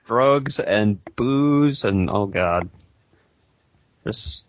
Drugs 0.06 0.60
and 0.60 1.04
booze 1.16 1.84
and 1.84 2.08
oh 2.08 2.28
god. 2.28 2.70
There's, 4.04 4.44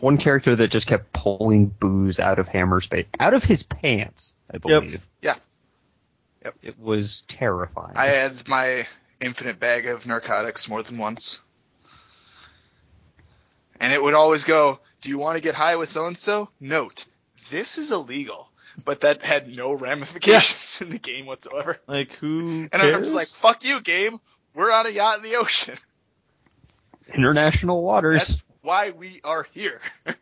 one 0.00 0.18
character 0.18 0.56
that 0.56 0.70
just 0.70 0.86
kept 0.86 1.12
pulling 1.12 1.66
booze 1.66 2.18
out 2.18 2.38
of 2.38 2.48
Hammer's 2.48 2.86
face, 2.86 3.06
out 3.18 3.34
of 3.34 3.42
his 3.42 3.62
pants, 3.62 4.32
I 4.52 4.58
believe. 4.58 4.92
Yep. 4.92 5.00
Yeah. 5.20 5.34
Yep. 6.44 6.54
It 6.62 6.78
was 6.78 7.22
terrifying. 7.28 7.96
I 7.96 8.06
had 8.06 8.46
my 8.48 8.86
infinite 9.20 9.60
bag 9.60 9.86
of 9.86 10.06
narcotics 10.06 10.68
more 10.68 10.82
than 10.82 10.98
once. 10.98 11.38
And 13.80 13.92
it 13.92 14.02
would 14.02 14.14
always 14.14 14.44
go, 14.44 14.78
Do 15.02 15.10
you 15.10 15.18
want 15.18 15.36
to 15.36 15.40
get 15.40 15.54
high 15.54 15.76
with 15.76 15.88
so 15.88 16.06
and 16.06 16.18
so? 16.18 16.48
Note, 16.60 17.04
this 17.50 17.78
is 17.78 17.90
illegal. 17.90 18.48
But 18.84 19.02
that 19.02 19.22
had 19.22 19.48
no 19.48 19.74
ramifications 19.74 20.78
in 20.80 20.90
the 20.90 20.98
game 20.98 21.26
whatsoever. 21.26 21.78
Like 21.86 22.12
who? 22.12 22.38
And 22.38 22.70
cares? 22.70 22.94
I'm 22.94 23.02
just 23.02 23.14
like, 23.14 23.28
Fuck 23.28 23.64
you, 23.64 23.80
game. 23.82 24.20
We're 24.54 24.72
on 24.72 24.86
a 24.86 24.90
yacht 24.90 25.18
in 25.18 25.22
the 25.24 25.36
ocean. 25.36 25.76
International 27.14 27.82
waters. 27.82 28.26
That's 28.26 28.42
why 28.62 28.90
we 28.90 29.20
are 29.24 29.46
here. 29.52 29.80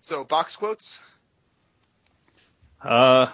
so, 0.00 0.24
box 0.24 0.56
quotes? 0.56 1.00
Uh, 2.82 3.26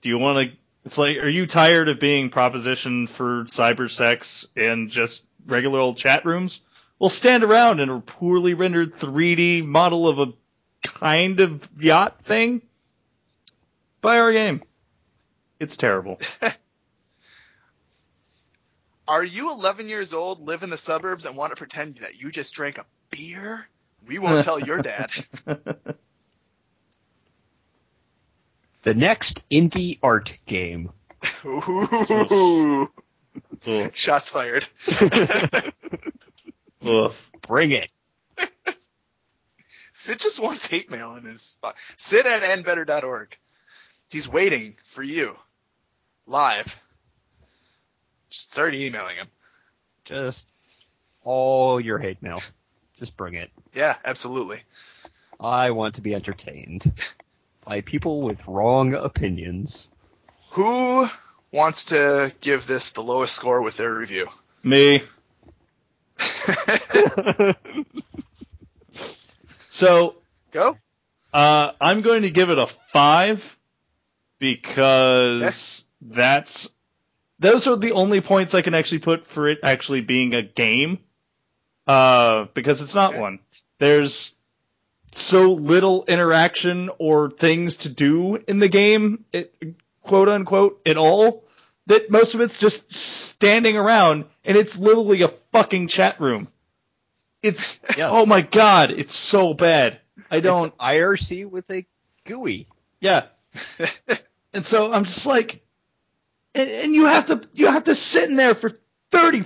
do 0.00 0.08
you 0.08 0.18
want 0.18 0.50
to? 0.50 0.56
It's 0.84 0.96
like, 0.96 1.18
are 1.18 1.28
you 1.28 1.46
tired 1.46 1.88
of 1.88 2.00
being 2.00 2.30
propositioned 2.30 3.10
for 3.10 3.44
cyber 3.44 3.90
sex 3.90 4.46
and 4.56 4.88
just 4.88 5.22
regular 5.46 5.78
old 5.78 5.98
chat 5.98 6.24
rooms? 6.24 6.62
Well, 6.98 7.10
stand 7.10 7.44
around 7.44 7.80
in 7.80 7.90
a 7.90 8.00
poorly 8.00 8.54
rendered 8.54 8.96
3D 8.96 9.66
model 9.66 10.08
of 10.08 10.18
a 10.18 10.32
kind 10.82 11.40
of 11.40 11.68
yacht 11.78 12.24
thing. 12.24 12.62
Buy 14.00 14.20
our 14.20 14.32
game. 14.32 14.62
It's 15.58 15.76
terrible. 15.76 16.18
Are 19.10 19.24
you 19.24 19.50
11 19.50 19.88
years 19.88 20.14
old, 20.14 20.40
live 20.40 20.62
in 20.62 20.70
the 20.70 20.76
suburbs, 20.76 21.26
and 21.26 21.36
want 21.36 21.50
to 21.50 21.56
pretend 21.56 21.96
that 21.96 22.20
you 22.20 22.30
just 22.30 22.54
drank 22.54 22.78
a 22.78 22.86
beer? 23.10 23.66
We 24.06 24.20
won't 24.20 24.44
tell 24.44 24.60
your 24.60 24.80
dad. 24.80 25.10
The 28.82 28.94
next 28.94 29.42
indie 29.50 29.98
art 30.02 30.38
game. 30.46 30.88
Ooh. 31.44 32.88
Ugh. 33.66 33.94
Shots 33.94 34.30
fired. 34.30 34.66
Bring 37.46 37.72
it. 37.72 37.90
Sid 39.90 40.18
just 40.18 40.40
wants 40.40 40.66
hate 40.66 40.90
mail 40.90 41.14
in 41.16 41.24
his 41.24 41.42
spot. 41.42 41.76
Sid 41.96 42.24
at 42.24 42.64
nbetter.org. 42.64 43.36
He's 44.08 44.26
waiting 44.26 44.76
for 44.94 45.02
you. 45.02 45.36
Live. 46.26 46.74
Just 48.30 48.52
start 48.52 48.74
emailing 48.74 49.16
him. 49.16 49.28
Just 50.04 50.46
all 51.22 51.80
your 51.80 51.98
hate 51.98 52.22
mail. 52.22 52.40
Just 52.98 53.16
bring 53.16 53.34
it. 53.34 53.50
Yeah, 53.74 53.96
absolutely. 54.04 54.62
I 55.38 55.70
want 55.70 55.94
to 55.96 56.00
be 56.02 56.14
entertained 56.14 56.92
by 57.64 57.80
people 57.80 58.22
with 58.22 58.38
wrong 58.46 58.94
opinions. 58.94 59.88
Who 60.52 61.06
wants 61.52 61.84
to 61.84 62.32
give 62.40 62.66
this 62.66 62.90
the 62.90 63.02
lowest 63.02 63.34
score 63.34 63.62
with 63.62 63.76
their 63.76 63.92
review? 63.94 64.28
Me. 64.62 65.02
So, 69.80 70.16
Go. 70.50 70.76
uh, 71.32 71.70
I'm 71.80 72.02
going 72.02 72.22
to 72.22 72.30
give 72.30 72.50
it 72.50 72.58
a 72.58 72.66
five 72.92 73.56
because 74.40 75.84
that's 76.02 76.68
those 77.40 77.66
are 77.66 77.76
the 77.76 77.92
only 77.92 78.20
points 78.20 78.54
I 78.54 78.62
can 78.62 78.74
actually 78.74 79.00
put 79.00 79.26
for 79.26 79.48
it 79.48 79.58
actually 79.62 80.00
being 80.02 80.34
a 80.34 80.42
game. 80.42 80.98
Uh, 81.86 82.46
because 82.54 82.80
it's 82.82 82.94
not 82.94 83.10
Okay. 83.12 83.20
one. 83.20 83.38
There's 83.78 84.32
so 85.12 85.54
little 85.54 86.04
interaction 86.06 86.90
or 86.98 87.30
things 87.30 87.78
to 87.78 87.88
do 87.88 88.36
in 88.36 88.60
the 88.60 88.68
game, 88.68 89.24
it, 89.32 89.52
quote 90.02 90.28
unquote, 90.28 90.80
at 90.86 90.96
all, 90.96 91.44
that 91.86 92.10
most 92.10 92.34
of 92.34 92.40
it's 92.42 92.58
just 92.58 92.92
standing 92.92 93.76
around 93.76 94.26
and 94.44 94.56
it's 94.56 94.78
literally 94.78 95.22
a 95.22 95.32
fucking 95.52 95.88
chat 95.88 96.20
room. 96.20 96.46
It's, 97.42 97.80
oh 97.98 98.26
my 98.26 98.42
god, 98.42 98.90
it's 98.92 99.16
so 99.16 99.54
bad. 99.54 99.98
I 100.30 100.38
don't, 100.40 100.66
It's 100.68 100.76
IRC 100.76 101.50
with 101.50 101.68
a 101.70 101.86
GUI. 102.24 102.68
yeah. 103.00 103.24
And 104.52 104.66
so 104.66 104.92
I'm 104.92 105.04
just 105.04 105.26
like, 105.26 105.64
and, 106.54 106.70
and 106.70 106.94
you 106.94 107.06
have 107.06 107.26
to 107.26 107.40
you 107.52 107.66
have 107.66 107.84
to 107.84 107.94
sit 107.94 108.28
in 108.28 108.36
there 108.36 108.54
for 108.54 108.70
thirty 109.10 109.44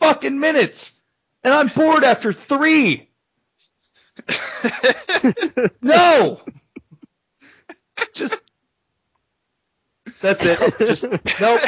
fucking 0.00 0.38
minutes, 0.38 0.92
and 1.44 1.52
I'm 1.52 1.68
bored 1.68 2.04
after 2.04 2.32
three. 2.32 3.08
No, 5.80 6.40
just 8.14 8.36
that's 10.20 10.44
it. 10.44 10.58
Just 10.78 11.04
nope. 11.40 11.60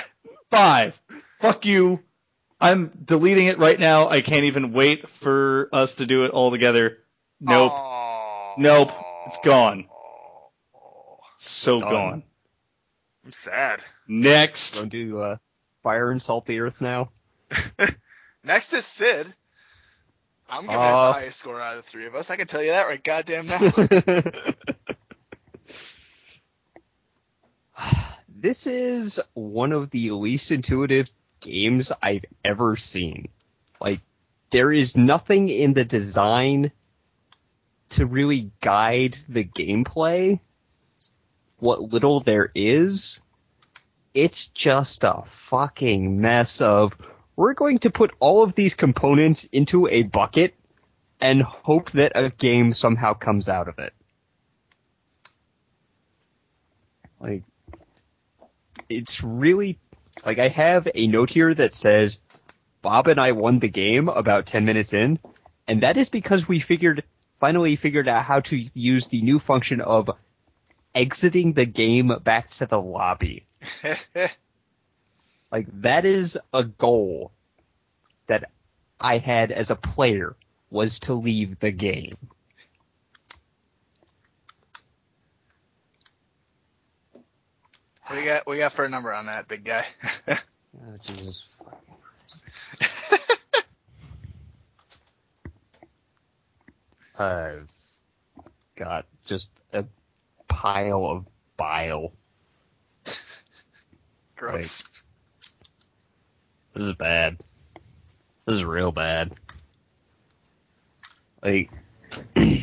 Five. 0.50 1.00
Fuck 1.40 1.66
you. 1.66 2.00
I'm 2.60 2.90
deleting 3.04 3.46
it 3.46 3.58
right 3.58 3.78
now. 3.78 4.08
I 4.08 4.20
can't 4.20 4.44
even 4.44 4.72
wait 4.72 5.08
for 5.08 5.68
us 5.72 5.94
to 5.96 6.06
do 6.06 6.24
it 6.24 6.30
all 6.30 6.50
together. 6.50 6.98
Nope. 7.40 7.72
Nope. 8.58 8.92
It's 9.26 9.38
gone. 9.44 9.86
So 11.36 11.80
Done. 11.80 11.90
gone. 11.90 12.22
I'm 13.24 13.32
sad. 13.32 13.80
Next. 14.06 14.76
Going 14.76 14.90
to 14.90 15.20
uh, 15.20 15.36
fire 15.82 16.10
and 16.10 16.20
salt 16.20 16.46
the 16.46 16.60
earth 16.60 16.80
now. 16.80 17.10
Next 18.44 18.72
is 18.72 18.86
Sid. 18.86 19.34
I'm 20.48 20.62
giving 20.64 20.74
it 20.74 20.78
Uh, 20.78 21.06
the 21.08 21.12
highest 21.14 21.38
score 21.38 21.60
out 21.60 21.78
of 21.78 21.84
the 21.84 21.90
three 21.90 22.06
of 22.06 22.14
us. 22.14 22.30
I 22.30 22.36
can 22.36 22.46
tell 22.46 22.62
you 22.62 22.70
that 22.70 22.86
right 22.86 23.02
goddamn 23.02 23.46
now. 23.46 23.60
this 28.28 28.66
is 28.66 29.18
one 29.32 29.72
of 29.72 29.90
the 29.90 30.10
least 30.10 30.50
intuitive 30.50 31.08
games 31.40 31.90
I've 32.02 32.24
ever 32.44 32.76
seen. 32.76 33.28
Like, 33.80 34.00
there 34.52 34.72
is 34.72 34.96
nothing 34.96 35.48
in 35.48 35.72
the 35.74 35.84
design 35.84 36.72
to 37.90 38.06
really 38.06 38.50
guide 38.62 39.16
the 39.28 39.44
gameplay. 39.44 40.40
What 41.58 41.80
little 41.80 42.20
there 42.20 42.50
is, 42.54 43.20
it's 44.14 44.48
just 44.54 45.02
a 45.02 45.24
fucking 45.50 46.20
mess 46.20 46.60
of, 46.60 46.92
we're 47.36 47.54
going 47.54 47.80
to 47.80 47.90
put 47.90 48.12
all 48.20 48.44
of 48.44 48.54
these 48.54 48.74
components 48.74 49.46
into 49.52 49.88
a 49.88 50.04
bucket 50.04 50.54
and 51.20 51.42
hope 51.42 51.90
that 51.92 52.12
a 52.14 52.30
game 52.30 52.72
somehow 52.72 53.12
comes 53.12 53.48
out 53.48 53.68
of 53.68 53.78
it. 53.78 53.92
Like, 57.20 57.42
it's 58.88 59.20
really 59.24 59.78
like 60.24 60.38
I 60.38 60.48
have 60.48 60.86
a 60.94 61.06
note 61.06 61.30
here 61.30 61.54
that 61.54 61.74
says 61.74 62.18
Bob 62.82 63.08
and 63.08 63.18
I 63.18 63.32
won 63.32 63.58
the 63.58 63.68
game 63.68 64.08
about 64.08 64.46
10 64.46 64.64
minutes 64.64 64.92
in, 64.92 65.18
and 65.66 65.82
that 65.82 65.96
is 65.96 66.08
because 66.08 66.46
we 66.48 66.60
figured 66.60 67.02
finally 67.40 67.76
figured 67.76 68.08
out 68.08 68.24
how 68.24 68.40
to 68.40 68.68
use 68.74 69.08
the 69.10 69.22
new 69.22 69.38
function 69.38 69.80
of 69.80 70.08
exiting 70.94 71.54
the 71.54 71.66
game 71.66 72.12
back 72.22 72.48
to 72.58 72.66
the 72.66 72.76
lobby. 72.78 73.46
Like 75.52 75.68
that 75.82 76.04
is 76.04 76.36
a 76.52 76.64
goal 76.64 77.30
that 78.26 78.50
I 79.00 79.18
had 79.18 79.52
as 79.52 79.70
a 79.70 79.76
player 79.76 80.34
was 80.68 80.98
to 81.02 81.14
leave 81.14 81.60
the 81.60 81.70
game. 81.70 82.16
what 88.06 88.16
do 88.16 88.20
you 88.20 88.26
got? 88.26 88.46
What 88.46 88.54
do 88.54 88.58
you 88.58 88.64
got 88.64 88.72
for 88.72 88.84
a 88.84 88.88
number 88.88 89.12
on 89.12 89.26
that, 89.26 89.48
big 89.48 89.64
guy? 89.64 89.84
Oh, 90.76 90.96
Jesus 91.06 91.44
I've 97.16 97.68
got 98.76 99.06
just 99.24 99.50
a 99.72 99.84
pile 100.48 101.06
of 101.06 101.26
bile. 101.56 102.10
Gross. 104.36 104.82
This 106.74 106.82
is 106.84 106.94
bad. 106.94 107.38
This 108.46 108.56
is 108.56 108.64
real 108.64 108.90
bad. 108.92 109.32
Like, 111.42 111.70
I 112.36 112.62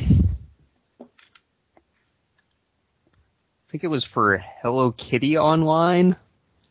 think 3.71 3.83
it 3.83 3.87
was 3.87 4.03
for 4.03 4.43
Hello 4.61 4.91
Kitty 4.91 5.37
Online. 5.37 6.17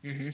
hmm 0.03 0.29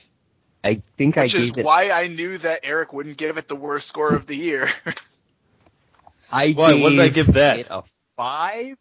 I 0.65 0.83
think 0.99 1.15
Which 1.15 1.33
I 1.35 1.39
is 1.39 1.51
gave 1.53 1.59
it. 1.59 1.65
why 1.65 1.91
I 1.91 2.09
knew 2.09 2.39
that 2.39 2.61
Eric 2.65 2.93
wouldn't 2.93 3.19
give 3.19 3.37
it 3.37 3.47
the 3.47 3.55
worst 3.55 3.87
score 3.87 4.15
of 4.17 4.27
the 4.27 4.35
year. 4.35 4.69
I 6.33 6.51
Why? 6.55 6.73
What 6.75 6.91
did 6.91 6.99
I 6.99 7.09
give 7.09 7.35
that? 7.35 7.61
It 7.61 7.69
a 7.71 7.83
five. 8.17 8.77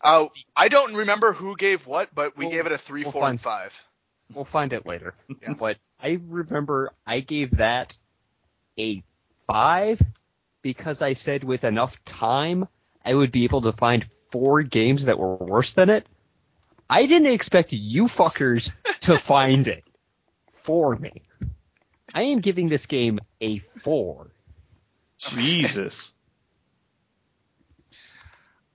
uh, 0.00 0.26
I 0.54 0.68
don't 0.68 0.94
remember 0.94 1.32
who 1.32 1.56
gave 1.56 1.84
what, 1.84 2.14
but 2.14 2.36
we 2.36 2.44
We'll- 2.44 2.54
gave 2.54 2.66
it 2.66 2.72
a 2.72 2.78
three, 2.78 3.02
we'll 3.02 3.10
four, 3.10 3.28
and 3.28 3.40
five. 3.40 3.72
We'll 4.34 4.44
find 4.44 4.72
it 4.72 4.86
later. 4.86 5.14
Yeah. 5.42 5.54
But 5.54 5.76
I 6.00 6.18
remember 6.26 6.92
I 7.06 7.20
gave 7.20 7.56
that 7.58 7.96
a 8.78 9.02
five 9.46 10.00
because 10.62 11.00
I 11.00 11.14
said 11.14 11.44
with 11.44 11.64
enough 11.64 11.92
time 12.04 12.66
I 13.04 13.14
would 13.14 13.30
be 13.30 13.44
able 13.44 13.62
to 13.62 13.72
find 13.72 14.04
four 14.32 14.62
games 14.62 15.06
that 15.06 15.18
were 15.18 15.36
worse 15.36 15.72
than 15.74 15.90
it. 15.90 16.06
I 16.90 17.06
didn't 17.06 17.32
expect 17.32 17.72
you 17.72 18.06
fuckers 18.06 18.68
to 19.02 19.18
find 19.26 19.66
it 19.68 19.84
for 20.64 20.96
me. 20.96 21.22
I 22.12 22.22
am 22.22 22.40
giving 22.40 22.68
this 22.68 22.86
game 22.86 23.20
a 23.40 23.62
four. 23.84 24.28
Jesus. 25.18 26.12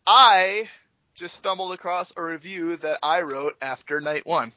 I 0.06 0.70
just 1.16 1.36
stumbled 1.36 1.74
across 1.74 2.12
a 2.16 2.24
review 2.24 2.78
that 2.78 3.00
I 3.04 3.22
wrote 3.22 3.56
after 3.62 4.02
night 4.02 4.26
one. 4.26 4.54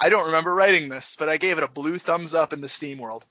I 0.00 0.08
don't 0.08 0.26
remember 0.26 0.54
writing 0.54 0.88
this, 0.88 1.16
but 1.18 1.28
I 1.28 1.38
gave 1.38 1.58
it 1.58 1.64
a 1.64 1.68
blue 1.68 1.98
thumbs 1.98 2.34
up 2.34 2.52
in 2.52 2.60
the 2.60 2.68
Steam 2.68 2.98
world. 2.98 3.24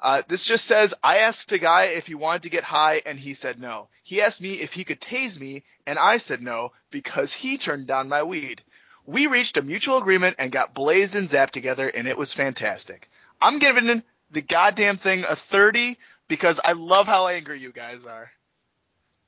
Uh, 0.00 0.22
this 0.28 0.44
just 0.44 0.64
says, 0.64 0.94
I 1.02 1.18
asked 1.18 1.50
a 1.52 1.58
guy 1.58 1.86
if 1.86 2.06
he 2.06 2.14
wanted 2.14 2.42
to 2.42 2.50
get 2.50 2.64
high 2.64 3.02
and 3.04 3.18
he 3.18 3.34
said 3.34 3.60
no. 3.60 3.88
He 4.04 4.22
asked 4.22 4.40
me 4.40 4.54
if 4.54 4.70
he 4.70 4.84
could 4.84 5.00
tase 5.00 5.38
me 5.38 5.64
and 5.86 5.98
I 5.98 6.18
said 6.18 6.40
no 6.40 6.72
because 6.90 7.32
he 7.32 7.58
turned 7.58 7.88
down 7.88 8.08
my 8.08 8.22
weed. 8.22 8.62
We 9.06 9.26
reached 9.26 9.56
a 9.56 9.62
mutual 9.62 9.98
agreement 9.98 10.36
and 10.38 10.52
got 10.52 10.74
blazed 10.74 11.14
and 11.14 11.28
zapped 11.28 11.50
together 11.50 11.88
and 11.88 12.06
it 12.06 12.16
was 12.16 12.32
fantastic. 12.32 13.08
I'm 13.40 13.58
giving 13.58 14.02
the 14.30 14.42
goddamn 14.42 14.98
thing 14.98 15.24
a 15.24 15.36
30 15.50 15.98
because 16.28 16.60
I 16.62 16.72
love 16.72 17.06
how 17.06 17.26
angry 17.26 17.60
you 17.60 17.72
guys 17.72 18.04
are. 18.06 18.30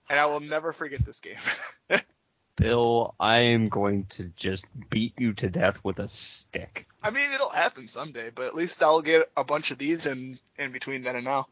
And 0.08 0.18
I 0.18 0.26
will 0.26 0.40
never 0.40 0.72
forget 0.72 1.04
this 1.04 1.20
game. 1.20 1.36
Bill, 2.56 3.14
I 3.18 3.38
am 3.38 3.68
going 3.68 4.06
to 4.16 4.30
just 4.36 4.66
beat 4.90 5.14
you 5.18 5.32
to 5.34 5.48
death 5.48 5.76
with 5.82 5.98
a 5.98 6.08
stick. 6.08 6.86
I 7.02 7.10
mean, 7.10 7.32
it'll 7.32 7.50
happen 7.50 7.88
someday, 7.88 8.30
but 8.34 8.46
at 8.46 8.54
least 8.54 8.82
I'll 8.82 9.02
get 9.02 9.30
a 9.36 9.44
bunch 9.44 9.70
of 9.70 9.78
these 9.78 10.06
in, 10.06 10.38
in 10.58 10.72
between 10.72 11.02
then 11.02 11.16
and 11.16 11.24
now. 11.24 11.46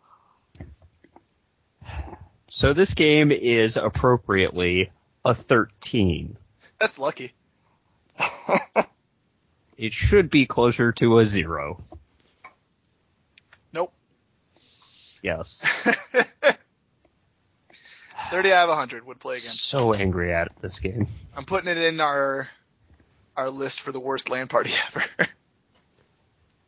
So 2.51 2.75
this 2.75 2.93
game 2.95 3.31
is 3.33 3.77
appropriately 3.77 4.91
a 5.25 5.35
13. 5.35 6.37
That's 6.81 6.99
lucky. 6.99 7.35
It 9.79 9.93
should 9.93 10.29
be 10.29 10.45
closer 10.45 10.91
to 10.95 11.21
a 11.21 11.27
zero. 11.27 11.81
Nope. 13.73 13.95
Yes. 15.23 15.65
30 18.31 18.53
out 18.53 18.64
of 18.64 18.69
100 18.71 19.07
would 19.07 19.21
play 19.21 19.37
again. 19.37 19.53
So 19.55 19.95
angry 19.95 20.33
at 20.33 20.49
this 20.62 20.79
game. 20.81 21.07
I'm 21.35 21.45
putting 21.45 21.69
it 21.71 21.79
in 21.79 22.01
our 22.01 22.49
our 23.37 23.51
list 23.51 23.81
for 23.83 23.93
the 23.93 24.01
worst 24.01 24.29
land 24.29 24.51
party 24.51 24.73
ever. 24.91 25.29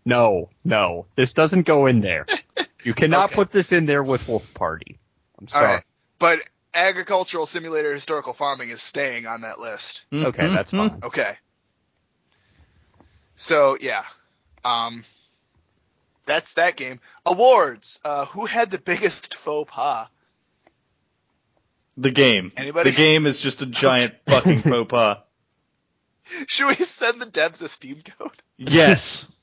No, 0.05 0.51
no, 0.64 1.07
this 1.16 1.33
doesn't 1.33 1.66
go 1.66 1.87
in 1.87 2.01
there. 2.01 2.27
You 2.83 2.94
cannot 2.94 3.27
Okay. 3.27 3.35
put 3.35 3.53
this 3.53 3.73
in 3.73 3.85
there 3.85 4.03
with 4.03 4.27
Wolf 4.27 4.42
Party. 4.55 4.99
I'm 5.38 5.49
sorry. 5.49 5.66
right. 5.75 5.85
But 6.18 6.38
agricultural 6.73 7.44
simulator 7.44 7.92
historical 7.92 8.33
farming 8.33 8.70
is 8.70 8.83
staying 8.83 9.27
on 9.27 9.42
that 9.42 9.59
list. 9.61 10.01
Okay, 10.11 10.44
Mhm. 10.44 10.55
that's 10.55 10.70
fine. 10.70 10.99
Okay. 11.03 11.37
So, 13.35 13.77
yeah. 13.81 14.05
Um 14.64 15.05
that's 16.27 16.55
that 16.55 16.77
game. 16.77 17.01
Awards. 17.27 18.01
Uh 18.03 18.25
who 18.27 18.46
had 18.46 18.70
the 18.70 18.79
biggest 18.79 19.37
faux 19.44 19.70
pas? 19.70 20.09
The 21.96 22.11
game. 22.11 22.53
Anybody? 22.57 22.90
The 22.90 22.96
game 22.96 23.26
is 23.26 23.40
just 23.40 23.62
a 23.62 23.66
giant 23.66 24.14
fucking 24.29 24.62
faux 24.62 24.88
pas. 24.90 25.18
Should 26.46 26.68
we 26.68 26.85
send 26.85 27.20
the 27.20 27.26
devs 27.26 27.61
a 27.62 27.68
Steam 27.68 28.03
code? 28.18 28.31
Yes. 28.57 29.26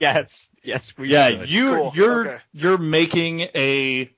Yes, 0.00 0.48
yes, 0.62 0.92
we 0.96 1.08
Yeah, 1.08 1.28
should. 1.30 1.48
you 1.50 1.74
Cool, 1.74 1.92
you're 1.96 2.20
okay. 2.28 2.38
you're 2.52 2.78
making 2.78 3.40
a 3.52 4.08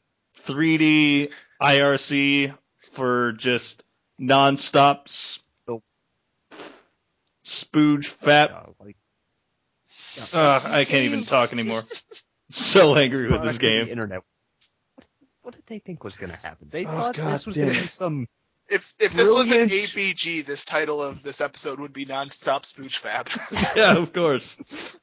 3D 0.42 1.30
IRC 1.62 2.54
for 2.92 3.32
just 3.32 3.84
nonstop 4.20 5.06
s- 5.06 5.40
Nope. 5.66 5.82
spooge 7.44 8.04
fat. 8.06 8.50
Uh, 8.50 8.66
like, 8.78 8.96
Ugh, 10.34 10.62
I 10.66 10.84
can't 10.84 11.04
even 11.04 11.24
talk 11.24 11.52
anymore. 11.54 11.82
So 12.50 12.94
angry 12.96 13.30
with 13.30 13.42
this 13.42 13.56
product 13.56 13.60
the 13.60 13.66
game. 13.66 13.88
Internet. 13.88 14.22
What, 15.50 15.56
what 15.56 15.66
did 15.66 15.74
they 15.74 15.78
think 15.80 16.04
was 16.04 16.16
going 16.16 16.30
to 16.30 16.36
happen? 16.36 16.68
They 16.70 16.84
Oh, 16.86 16.90
thought 16.90 17.16
God 17.16 17.34
this 17.34 17.46
was 17.46 17.56
going 17.56 17.72
to 17.72 17.80
be 17.80 17.86
some. 17.88 18.28
If 18.68 18.94
if 19.00 19.12
this 19.12 19.28
was 19.28 19.50
an 19.50 19.66
Brilliant. 19.66 19.90
ABG, 19.90 20.46
this 20.46 20.64
title 20.64 21.02
of 21.02 21.22
this 21.24 21.40
episode 21.40 21.80
would 21.80 21.92
be 21.92 22.06
nonstop 22.06 22.62
spooch 22.62 22.98
fab. 22.98 23.28
Yeah, 23.76 23.96
of 23.96 24.12
course. 24.12 24.58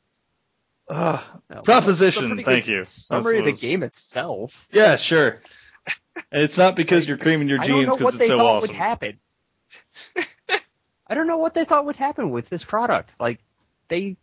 Ah, 0.89 1.29
oh, 1.29 1.35
Ugh. 1.35 1.41
no, 1.49 1.61
Proposition, 1.63 2.23
it's 2.23 2.31
a 2.31 2.35
pretty 2.35 2.43
thank 2.45 2.67
you. 2.69 2.85
Summary 2.85 3.33
That's 3.33 3.39
of 3.39 3.45
the 3.47 3.51
what 3.51 3.59
game 3.59 3.83
itself. 3.83 4.65
Yeah, 4.71 4.95
sure. 4.95 5.41
And 6.31 6.41
it's 6.43 6.57
not 6.57 6.77
because 6.77 7.05
you're 7.05 7.17
creaming 7.17 7.49
your 7.49 7.59
I 7.59 7.67
don't 7.67 7.75
jeans 7.75 7.87
know 7.87 7.93
because 7.97 8.05
what 8.05 8.13
it's 8.13 8.19
they 8.19 8.27
so 8.27 8.37
thought 8.37 8.55
awesome. 8.55 8.67
would 8.69 8.77
happen. 8.77 9.19
I 11.07 11.13
don't 11.13 11.27
know 11.27 11.39
what 11.39 11.53
they 11.55 11.65
thought 11.65 11.85
would 11.87 11.97
happen 11.97 12.29
with 12.29 12.47
this 12.47 12.63
product. 12.63 13.11
Like, 13.19 13.39
they 13.89 14.15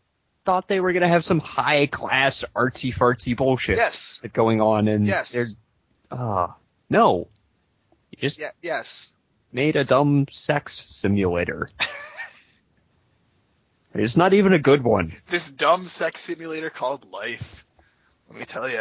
thought 0.46 0.66
they 0.66 0.80
were 0.80 0.92
going 0.94 1.02
to 1.02 1.08
have 1.08 1.22
some 1.22 1.38
high 1.40 1.86
class 1.86 2.44
artsy 2.56 2.94
fartsy 2.94 3.36
bullshit 3.36 3.76
yes. 3.76 4.18
going 4.32 4.62
on, 4.62 4.88
and 4.88 5.06
Yes. 5.06 5.32
they're, 5.32 5.46
uh, 6.18 6.46
no. 6.90 7.28
You 8.10 8.18
just 8.20 8.38
Yeah. 8.38 8.50
Yes. 8.62 9.08
made 9.52 9.76
a 9.76 9.84
dumb 9.84 10.26
sex 10.30 10.84
simulator. 10.88 11.70
it's 13.94 14.16
not 14.16 14.32
even 14.32 14.52
a 14.52 14.58
good 14.58 14.82
one. 14.84 15.12
This 15.30 15.50
dumb 15.50 15.86
sex 15.86 16.24
simulator 16.24 16.70
called 16.70 17.04
life. 17.10 17.64
Let 18.28 18.38
me 18.38 18.44
tell 18.46 18.68
you. 18.68 18.80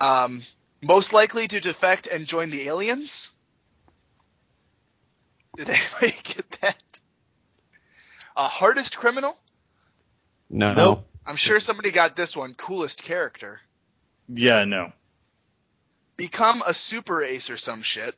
Um, 0.00 0.42
most 0.82 1.12
likely 1.12 1.46
to 1.48 1.60
defect 1.60 2.06
and 2.08 2.26
join 2.26 2.50
the 2.50 2.66
aliens. 2.68 3.30
Did 5.56 5.68
anybody 5.68 6.18
get 6.24 6.44
that? 6.62 6.76
Uh, 8.34 8.48
hardest 8.48 8.96
criminal. 8.96 9.36
No. 10.50 10.74
Nope. 10.74 11.06
I'm 11.24 11.36
sure 11.36 11.60
somebody 11.60 11.92
got 11.92 12.16
this 12.16 12.34
one. 12.34 12.54
Coolest 12.54 13.02
character. 13.04 13.60
Yeah, 14.34 14.64
no. 14.64 14.92
Become 16.16 16.62
a 16.66 16.74
super 16.74 17.22
ace 17.22 17.50
or 17.50 17.56
some 17.56 17.82
shit. 17.82 18.14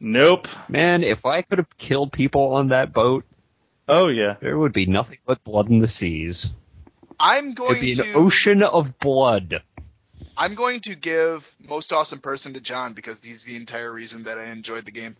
Nope. 0.00 0.46
Man, 0.68 1.02
if 1.02 1.24
I 1.24 1.42
could 1.42 1.58
have 1.58 1.76
killed 1.78 2.12
people 2.12 2.54
on 2.54 2.68
that 2.68 2.92
boat, 2.92 3.24
Oh 3.88 4.08
yeah. 4.08 4.36
there 4.40 4.58
would 4.58 4.72
be 4.72 4.86
nothing 4.86 5.18
but 5.26 5.42
blood 5.44 5.70
in 5.70 5.80
the 5.80 5.88
seas. 5.88 6.50
I'm 7.18 7.54
going 7.54 7.70
It'd 7.72 7.80
be 7.80 7.94
to. 7.94 8.02
an 8.02 8.12
ocean 8.16 8.62
of 8.62 8.98
blood. 8.98 9.62
I'm 10.36 10.54
going 10.54 10.80
to 10.82 10.94
give 10.94 11.46
most 11.66 11.92
awesome 11.92 12.20
person 12.20 12.54
to 12.54 12.60
John 12.60 12.92
because 12.92 13.22
he's 13.24 13.44
the 13.44 13.56
entire 13.56 13.90
reason 13.90 14.24
that 14.24 14.38
I 14.38 14.46
enjoyed 14.50 14.84
the 14.84 14.90
game. 14.90 15.16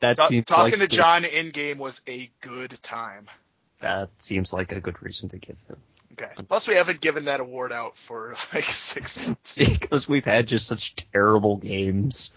That 0.00 0.16
Ta- 0.16 0.28
seems 0.28 0.46
talking 0.46 0.64
like 0.64 0.72
to 0.74 0.78
the- 0.80 0.86
John 0.86 1.24
in 1.24 1.50
game 1.50 1.78
was 1.78 2.02
a 2.06 2.30
good 2.40 2.78
time. 2.82 3.28
That 3.80 4.10
seems 4.18 4.52
like 4.52 4.70
a 4.72 4.80
good 4.80 5.02
reason 5.02 5.28
to 5.30 5.38
give 5.38 5.56
him. 5.68 5.76
Okay. 6.14 6.30
Plus, 6.48 6.68
we 6.68 6.74
haven't 6.74 7.00
given 7.00 7.26
that 7.26 7.40
award 7.40 7.72
out 7.72 7.96
for 7.96 8.36
like 8.52 8.64
six 8.68 9.26
months. 9.26 9.58
because 9.58 10.08
we've 10.08 10.24
had 10.24 10.46
just 10.46 10.66
such 10.66 10.94
terrible 11.12 11.56
games. 11.56 12.30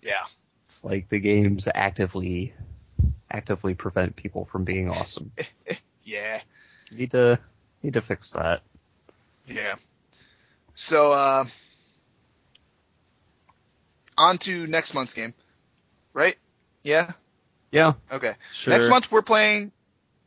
Yeah. 0.00 0.24
It's 0.66 0.84
like 0.84 1.08
the 1.08 1.18
games 1.18 1.66
actively 1.72 2.54
actively 3.30 3.74
prevent 3.74 4.14
people 4.14 4.48
from 4.50 4.64
being 4.64 4.88
awesome. 4.88 5.32
Yeah. 6.06 6.42
Need 6.92 7.12
to 7.12 7.38
need 7.82 7.94
to 7.94 8.02
fix 8.02 8.32
that. 8.32 8.60
Yeah. 9.46 9.76
So, 10.74 11.12
uh, 11.12 11.46
on 14.18 14.36
to 14.40 14.66
next 14.66 14.92
month's 14.92 15.14
game. 15.14 15.32
Right? 16.12 16.36
Yeah? 16.82 17.12
Yeah. 17.72 17.94
Okay. 18.12 18.34
Sure. 18.52 18.74
Next 18.74 18.88
month 18.90 19.06
we're 19.10 19.22
playing, 19.22 19.72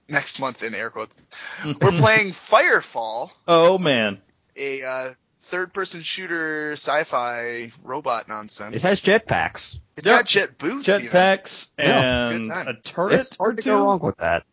next 0.08 0.40
month 0.40 0.64
in 0.64 0.74
air 0.76 0.90
quotes, 0.90 1.16
we're 1.66 1.92
playing 1.92 2.34
Firefall, 2.50 3.32
Oh 3.48 3.78
man. 3.78 4.20
a, 4.56 4.84
uh, 4.84 5.14
third 5.44 5.74
person 5.74 6.02
shooter 6.02 6.72
sci-fi 6.74 7.72
robot 7.84 8.28
nonsense. 8.28 8.76
It 8.76 8.88
has 8.88 9.02
jetpacks. 9.02 9.80
it's 9.96 10.06
Yep. 10.06 10.16
got 10.18 10.26
jet 10.26 10.58
boots. 10.58 10.90
even. 10.90 11.02
Jetpacks 11.08 11.68
Yeah, 11.80 12.16
it's 12.16 12.26
a 12.26 12.28
good 12.28 12.36
and 12.42 12.46
time. 12.50 12.68
a 12.68 12.74
turret 12.82 13.20
It's 13.20 13.38
hard 13.38 13.54
or 13.54 13.62
to 13.62 13.70
go 13.70 13.76
wrong 13.84 14.00
with 14.00 14.18
that. 14.18 14.44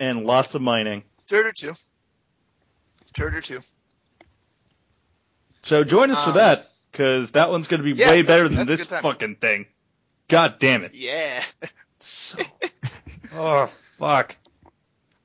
and 0.00 0.24
lots 0.26 0.54
of 0.56 0.62
mining. 0.62 1.04
Third 1.28 1.46
or 1.46 1.52
two. 1.52 1.74
Turd 3.14 3.34
or 3.36 3.40
two. 3.40 3.60
So 5.62 5.84
join 5.84 6.10
us 6.10 6.22
for 6.24 6.30
Um, 6.30 6.36
that, 6.36 6.70
because 6.90 7.30
that 7.32 7.50
one's 7.50 7.68
going 7.68 7.82
to 7.82 7.84
be 7.84 7.98
yeah, 7.98 8.10
way 8.10 8.22
better 8.22 8.48
than 8.48 8.66
this 8.66 8.84
fucking 8.84 9.36
thing. 9.36 9.66
God 10.28 10.58
damn 10.58 10.82
it. 10.82 10.94
Yeah. 10.94 11.44
So, 12.00 12.38
oh, 13.34 13.70
fuck. 13.98 14.36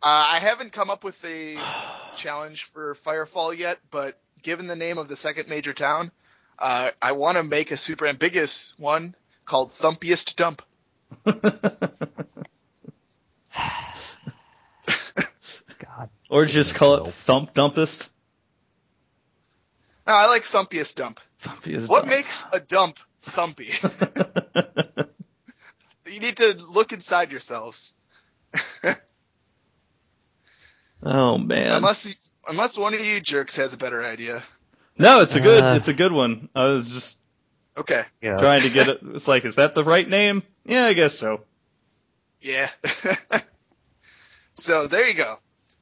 Uh, 0.01 0.05
I 0.05 0.39
haven't 0.39 0.72
come 0.74 0.89
up 0.89 1.03
with 1.03 1.18
a 1.26 1.57
challenge 2.18 2.70
for 2.74 2.95
Firefall 3.05 3.57
yet, 3.57 3.80
but 3.91 4.20
given 4.43 4.68
the 4.68 4.76
name 4.76 4.97
of 4.97 5.07
the 5.07 5.18
second 5.18 5.49
major 5.49 5.74
town, 5.74 6.11
uh, 6.59 6.91
I 7.01 7.11
want 7.13 7.38
to 7.38 7.43
make 7.43 7.72
a 7.72 7.78
super 7.78 8.05
ambiguous 8.07 8.74
one 8.78 9.15
called 9.45 9.74
Thumpiest 9.74 10.36
Dump. 10.36 10.61
God. 15.80 16.09
or 16.30 16.45
just 16.45 16.76
call 16.76 17.07
it 17.07 17.13
Thump 17.13 17.53
Dumpest. 17.53 18.07
No, 20.05 20.13
I 20.13 20.28
like 20.28 20.43
Thumpiest 20.43 20.95
Dump. 20.95 21.20
Thumpy 21.43 21.76
is 21.76 21.88
What 21.88 22.01
dumb. 22.01 22.09
makes 22.09 22.47
a 22.51 22.59
dump 22.59 22.99
thumpy? 23.24 23.70
you 26.07 26.20
need 26.20 26.38
to 26.38 26.53
look 26.70 26.93
inside 26.93 27.32
yourselves. 27.32 27.93
oh 31.04 31.38
man. 31.38 31.74
unless 31.74 32.06
you, 32.06 32.14
unless 32.48 32.78
one 32.78 32.93
of 32.93 33.02
you 33.04 33.20
jerks 33.22 33.56
has 33.58 33.74
a 33.74 33.78
better 33.78 34.04
idea. 34.04 34.43
no, 34.98 35.22
it's 35.22 35.36
a 35.36 35.41
good 35.41 35.64
Uh. 35.64 35.74
it's 35.76 35.88
a 35.88 35.93
good 35.93 36.12
one. 36.12 36.50
I 36.56 36.66
was 36.66 36.91
just 36.91 37.18
Okay. 37.78 38.04
Yeah. 38.22 38.38
trying 38.38 38.62
to 38.62 38.72
get 38.72 38.88
it. 38.89 39.00
It's 39.14 39.28
like, 39.28 39.45
is 39.45 39.56
that 39.56 39.76
the 39.76 39.84
right 39.84 40.08
name? 40.10 40.41
Yeah, 40.66 40.86
I 40.86 40.93
guess 40.93 41.18
so. 41.18 41.41
Yeah. 42.41 42.70
so 44.56 44.88
there 44.88 45.08
you 45.08 45.14
go. 45.14 45.38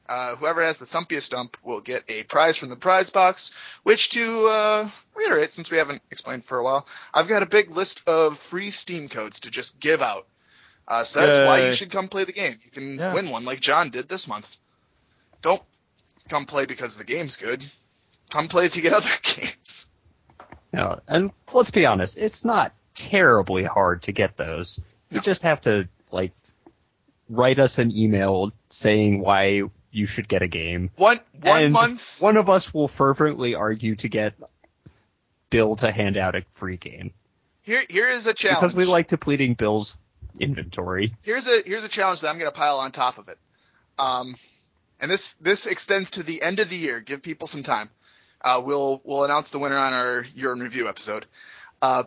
Uh, 0.07 0.35
whoever 0.35 0.61
has 0.61 0.77
the 0.77 0.85
thumpiest 0.85 1.29
dump 1.31 1.55
will 1.63 1.79
get 1.81 2.03
a 2.09 2.23
prize 2.23 2.57
from 2.57 2.67
the 2.69 2.75
prize 2.75 3.09
box, 3.09 3.51
which 3.83 4.09
to 4.09 4.45
uh, 4.45 4.89
reiterate, 5.15 5.49
since 5.49 5.71
we 5.71 5.77
haven't 5.77 6.01
explained 6.11 6.43
for 6.45 6.57
a 6.59 6.63
while, 6.63 6.85
I've 7.13 7.27
got 7.29 7.41
a 7.43 7.47
big 7.47 7.71
list 7.71 8.01
of 8.05 8.37
free 8.37 8.69
Steam 8.69 9.07
codes 9.09 9.39
to 9.41 9.49
just 9.49 9.79
give 9.79 10.01
out. 10.01 10.27
Uh, 10.87 11.03
so 11.03 11.19
that's 11.25 11.39
why 11.47 11.65
you 11.65 11.73
should 11.73 11.89
come 11.91 12.07
play 12.07 12.23
the 12.25 12.31
game. 12.33 12.53
You 12.63 12.71
can 12.71 12.95
Yeah. 12.97 13.13
win 13.13 13.29
one 13.29 13.43
like 13.45 13.59
John 13.59 13.89
did 13.89 14.07
this 14.07 14.27
month. 14.27 14.55
Don't 15.41 15.61
come 16.29 16.45
play 16.45 16.65
because 16.65 16.97
the 16.97 17.03
game's 17.03 17.37
good. 17.37 17.63
Come 18.29 18.47
play 18.47 18.67
to 18.69 18.81
get 18.81 18.93
other 18.99 19.09
games. 19.23 19.87
No, 20.73 20.99
and 21.07 21.31
let's 21.53 21.71
be 21.71 21.85
honest, 21.85 22.17
it's 22.17 22.43
not 22.45 22.73
terribly 22.95 23.63
hard 23.63 24.03
to 24.03 24.11
get 24.11 24.37
those. 24.37 24.79
You 25.09 25.15
No. 25.17 25.21
just 25.21 25.41
have 25.43 25.61
to 25.61 25.87
like 26.11 26.31
write 27.29 27.59
us 27.59 27.77
an 27.77 27.95
email 27.95 28.51
saying 28.69 29.19
why 29.21 29.63
you 29.91 30.05
should 30.05 30.27
get 30.27 30.41
a 30.41 30.47
game. 30.47 30.91
One 30.97 31.19
one 31.41 31.63
and 31.63 31.73
month. 31.73 32.01
One 32.19 32.37
of 32.37 32.49
us 32.49 32.73
will 32.73 32.87
fervently 32.89 33.55
argue 33.55 33.95
to 33.97 34.09
get 34.09 34.33
Bill 35.49 35.75
to 35.77 35.91
hand 35.91 36.17
out 36.17 36.35
a 36.35 36.43
free 36.55 36.77
game 36.77 37.11
Here 37.61 37.85
here 37.89 38.09
is 38.09 38.27
a 38.27 38.33
challenge. 38.33 38.59
because 38.61 38.75
we 38.75 38.85
like 38.85 39.07
depleting 39.07 39.53
Bill's 39.53 39.95
inventory. 40.39 41.15
here's 41.21 41.47
a 41.47 41.61
here's 41.65 41.83
a 41.83 41.89
challenge 41.89 42.21
that 42.21 42.29
I'm 42.29 42.39
going 42.39 42.51
to 42.51 42.57
pile 42.57 42.79
on 42.79 42.91
top 42.91 43.17
of 43.17 43.27
it. 43.29 43.37
Um, 43.97 44.35
and 44.99 45.09
this 45.11 45.35
this 45.41 45.65
extends 45.65 46.11
to 46.11 46.23
the 46.23 46.41
end 46.41 46.59
of 46.59 46.69
the 46.69 46.75
year. 46.75 46.99
Give 46.99 47.21
people 47.21 47.47
some 47.47 47.63
time. 47.63 47.89
Uh, 48.41 48.61
we'll 48.63 49.01
we'll 49.03 49.23
announce 49.23 49.51
the 49.51 49.59
winner 49.59 49.77
on 49.77 49.93
our 49.93 50.25
year 50.33 50.53
in 50.53 50.59
review 50.59 50.87
episode. 50.87 51.25
Uh, 51.81 52.03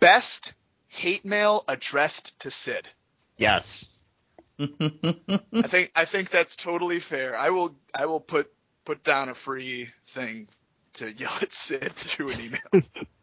best 0.00 0.54
hate 0.88 1.24
mail 1.24 1.64
addressed 1.68 2.38
to 2.40 2.50
Sid. 2.50 2.88
Yes. 3.36 3.84
I 4.58 5.68
think 5.70 5.92
I 5.94 6.04
think 6.10 6.30
that's 6.30 6.56
totally 6.56 7.00
fair. 7.00 7.36
I 7.36 7.50
will 7.50 7.74
I 7.94 8.06
will 8.06 8.20
put 8.20 8.50
put 8.84 9.04
down 9.04 9.28
a 9.28 9.34
free 9.34 9.88
thing 10.14 10.48
to 10.94 11.12
yell 11.12 11.38
at 11.40 11.52
Sid 11.52 11.92
through 12.16 12.30
an 12.30 12.40
email. 12.40 12.82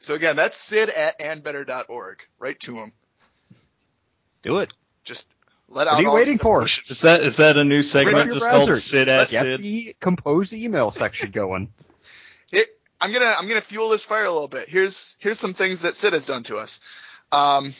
so 0.00 0.14
again, 0.14 0.36
that's 0.36 0.60
Sid 0.60 0.88
at 0.90 1.18
andbetter.org. 1.20 2.18
Write 2.38 2.60
to 2.60 2.74
him. 2.74 2.92
Do 4.42 4.58
it. 4.58 4.72
Just 5.04 5.26
let 5.68 5.86
What 5.86 5.88
out 5.88 5.94
are 5.98 6.02
you 6.02 6.10
waiting 6.12 6.38
for? 6.38 6.58
emotions. 6.58 6.90
is 6.90 7.00
that 7.02 7.22
is 7.22 7.36
that 7.36 7.56
a 7.56 7.64
new 7.64 7.82
segment 7.82 8.16
up 8.18 8.26
your 8.26 8.34
just 8.34 8.48
called 8.50 8.66
browser. 8.68 8.80
Sid 8.80 9.08
Ass 9.08 9.30
Get 9.30 9.42
Sid? 9.42 9.62
the 9.62 9.96
composed 10.00 10.52
email 10.52 10.90
section 10.90 11.30
going. 11.30 11.72
Here, 12.48 12.64
I'm 13.00 13.12
gonna 13.12 13.34
I'm 13.38 13.46
gonna 13.48 13.60
fuel 13.60 13.88
this 13.90 14.04
fire 14.04 14.24
a 14.24 14.32
little 14.32 14.48
bit. 14.48 14.68
Here's 14.68 15.16
here's 15.20 15.38
some 15.38 15.54
things 15.54 15.82
that 15.82 15.94
Sid 15.96 16.12
has 16.12 16.26
done 16.26 16.42
to 16.44 16.56
us. 16.56 16.80
Um, 17.32 17.74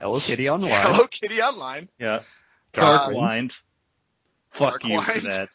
Hello 0.00 0.20
Kitty 0.20 0.48
Online. 0.50 0.70
Hello 0.70 1.06
Kitty 1.06 1.40
Online. 1.40 1.88
Yeah. 1.98 2.20
Dark 2.72 3.00
Dark 3.02 3.08
Winds. 3.14 3.22
Wind. 3.30 3.54
Fuck 4.52 4.80
Dark 4.82 4.84
you 4.84 5.00
for 5.02 5.20
that. 5.28 5.48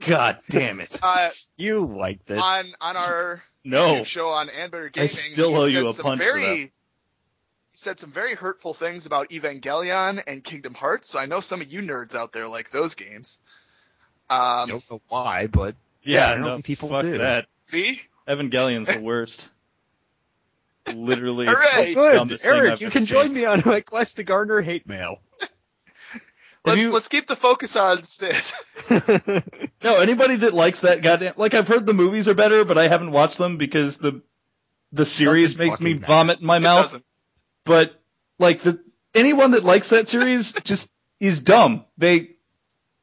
God 0.06 0.38
damn 0.50 0.80
it. 0.80 0.98
Uh, 1.02 1.30
You 1.56 1.86
liked 1.86 2.30
it. 2.30 2.38
on 2.38 2.72
on 2.80 2.96
our 2.96 3.42
No. 3.64 4.04
Show 4.04 4.28
on 4.28 4.48
Anbetter 4.48 4.92
Gaming, 4.92 5.08
still 5.08 5.56
owe 5.56 5.64
you 5.64 5.88
a 5.88 5.94
some 5.94 6.04
punch 6.04 6.18
for 6.20 6.24
very, 6.24 6.42
that. 6.44 6.56
He 7.70 7.78
said 7.78 7.98
some 7.98 8.12
very 8.12 8.34
hurtful 8.34 8.74
things 8.74 9.06
about 9.06 9.30
Evangelion 9.30 10.22
and 10.26 10.44
Kingdom 10.44 10.74
Hearts. 10.74 11.08
So 11.10 11.18
I 11.18 11.26
know 11.26 11.40
some 11.40 11.60
of 11.60 11.72
you 11.72 11.80
nerds 11.80 12.14
out 12.14 12.32
there 12.32 12.46
like 12.46 12.70
those 12.70 12.94
games. 12.94 13.38
I 14.28 14.62
Um, 14.62 14.68
don't 14.68 14.90
know 14.90 15.00
why, 15.08 15.46
but 15.46 15.74
Yeah, 16.02 16.30
apparently 16.32 16.50
no, 16.56 16.62
people 16.62 16.88
fuck 16.90 17.02
do. 17.02 17.18
that. 17.18 17.46
see, 17.62 18.00
Evangelion's 18.28 18.88
the 18.88 19.00
worst. 19.00 19.48
Literally. 20.86 21.46
Hooray! 21.46 21.94
good. 21.94 22.12
dumbest 22.12 22.44
thing 22.44 22.52
Eric, 22.52 22.72
I've 22.74 22.80
you 22.82 22.86
ever 22.88 22.92
can 22.92 23.06
seen. 23.06 23.16
join 23.16 23.34
me 23.34 23.44
on 23.46 23.62
my 23.64 23.80
quest 23.80 24.16
to 24.16 24.24
garner 24.24 24.60
hate 24.60 24.86
mail. 24.86 25.20
Let's 26.64 26.80
you- 26.80 26.92
let's 26.92 27.08
keep 27.08 27.26
the 27.26 27.36
focus 27.36 27.76
on 27.76 28.04
Sid. 28.04 28.34
No, 29.82 29.96
anybody 30.00 30.36
that 30.36 30.54
likes 30.54 30.80
that 30.80 31.02
goddamn 31.02 31.34
like 31.36 31.52
I've 31.54 31.68
heard 31.68 31.84
the 31.86 31.92
movies 31.94 32.26
are 32.28 32.34
better, 32.34 32.64
but 32.64 32.78
I 32.78 32.88
haven't 32.88 33.10
watched 33.10 33.38
them 33.38 33.58
because 33.58 33.98
the 33.98 34.22
the 34.92 35.04
series 35.04 35.56
makes 35.58 35.80
me 35.80 35.90
fucking 35.92 36.00
matter. 36.02 36.12
vomit 36.12 36.40
in 36.40 36.46
my 36.46 36.56
It 36.56 36.60
mouth. 36.60 36.84
doesn't. 36.86 37.04
But 37.64 38.00
like 38.38 38.62
the 38.62 38.80
anyone 39.14 39.50
that 39.52 39.64
likes 39.64 39.90
that 39.90 40.08
series 40.08 40.52
just 40.64 40.90
is 41.20 41.40
dumb. 41.40 41.84
They 41.98 42.30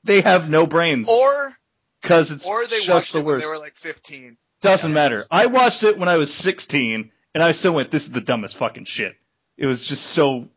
they 0.03 0.21
have 0.21 0.49
no 0.49 0.65
brains 0.65 1.07
Or 1.09 1.55
because 2.01 2.31
it's 2.31 2.47
or 2.47 2.65
they 2.65 2.77
just 2.77 2.89
watched 2.89 3.13
the 3.13 3.19
it 3.19 3.25
when 3.25 3.35
worst. 3.35 3.45
they 3.45 3.51
were 3.51 3.59
like 3.59 3.75
15. 3.77 4.37
Doesn't 4.61 4.89
Yes. 4.91 4.95
matter. 4.95 5.23
I 5.29 5.45
watched 5.47 5.83
it 5.83 5.97
when 5.99 6.09
I 6.09 6.17
was 6.17 6.33
16, 6.33 7.11
and 7.35 7.43
I 7.43 7.51
still 7.51 7.73
went, 7.73 7.89
"This 7.91 8.03
is 8.05 8.11
the 8.11 8.21
dumbest 8.21 8.57
fucking 8.57 8.85
shit." 8.85 9.15
It 9.57 9.65
was 9.67 9.83
just 9.83 10.03
so, 10.07 10.49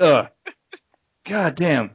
ugh. 0.00 0.28
God 1.24 1.54
damn. 1.54 1.90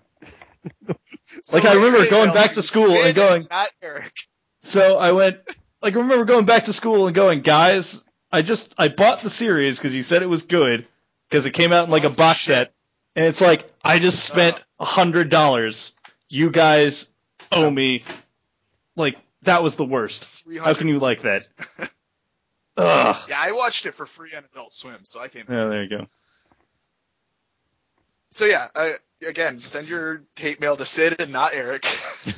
So 1.41 1.57
Like, 1.57 1.65
I 1.65 1.73
remember 1.73 2.07
going 2.09 2.33
back 2.33 2.53
to 2.53 2.61
school 2.61 2.91
and 2.91 3.15
going- 3.15 3.47
not 3.49 3.69
Eric. 3.81 4.13
So 4.61 4.97
I 4.99 5.11
went, 5.13 5.39
like, 5.81 5.95
I 5.95 5.99
remember 5.99 6.25
going 6.25 6.45
back 6.45 6.65
to 6.65 6.73
school 6.73 7.07
and 7.07 7.15
going, 7.15 7.41
guys, 7.41 8.05
I 8.31 8.43
just, 8.43 8.73
I 8.77 8.87
bought 8.89 9.21
the 9.21 9.29
series 9.29 9.77
because 9.77 9.95
you 9.95 10.03
said 10.03 10.21
it 10.21 10.27
was 10.29 10.43
good 10.43 10.85
because 11.29 11.45
it 11.45 11.51
came 11.51 11.73
out 11.73 11.85
in 11.85 11.89
like 11.91 12.03
a 12.03 12.07
Oh, 12.07 12.13
box 12.13 12.39
shit. 12.39 12.55
set, 12.55 12.73
and 13.15 13.25
it's 13.25 13.41
like 13.41 13.69
I 13.83 13.99
just 13.99 14.23
spent 14.23 14.61
a 14.79 14.85
hundred 14.85 15.29
dollars. 15.29 15.91
You 16.29 16.49
guys 16.51 17.09
owe 17.51 17.69
me. 17.69 18.03
Like 18.95 19.17
that 19.41 19.63
was 19.63 19.75
the 19.75 19.85
worst. 19.85 20.43
How 20.61 20.73
can 20.75 20.87
you 20.87 20.99
like 20.99 21.23
that? 21.23 21.41
Ugh. 22.77 23.15
Yeah, 23.29 23.39
I 23.39 23.51
watched 23.51 23.85
it 23.85 23.95
for 23.95 24.05
free 24.05 24.33
on 24.35 24.43
Adult 24.51 24.73
Swim, 24.73 24.99
so 25.03 25.19
I 25.19 25.27
came. 25.27 25.45
Yeah, 25.49 25.65
there 25.67 25.83
you 25.83 25.89
go. 25.89 26.07
So 28.31 28.45
yeah, 28.45 28.67
uh, 28.73 28.89
again, 29.27 29.59
send 29.59 29.87
your 29.87 30.23
hate 30.35 30.59
mail 30.59 30.75
to 30.77 30.85
Sid 30.85 31.15
and 31.19 31.31
not 31.31 31.53
Eric, 31.53 31.85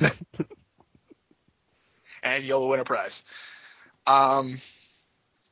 and 2.22 2.44
you'll 2.44 2.68
win 2.68 2.80
a 2.80 2.84
prize. 2.84 3.24
Um, 4.06 4.58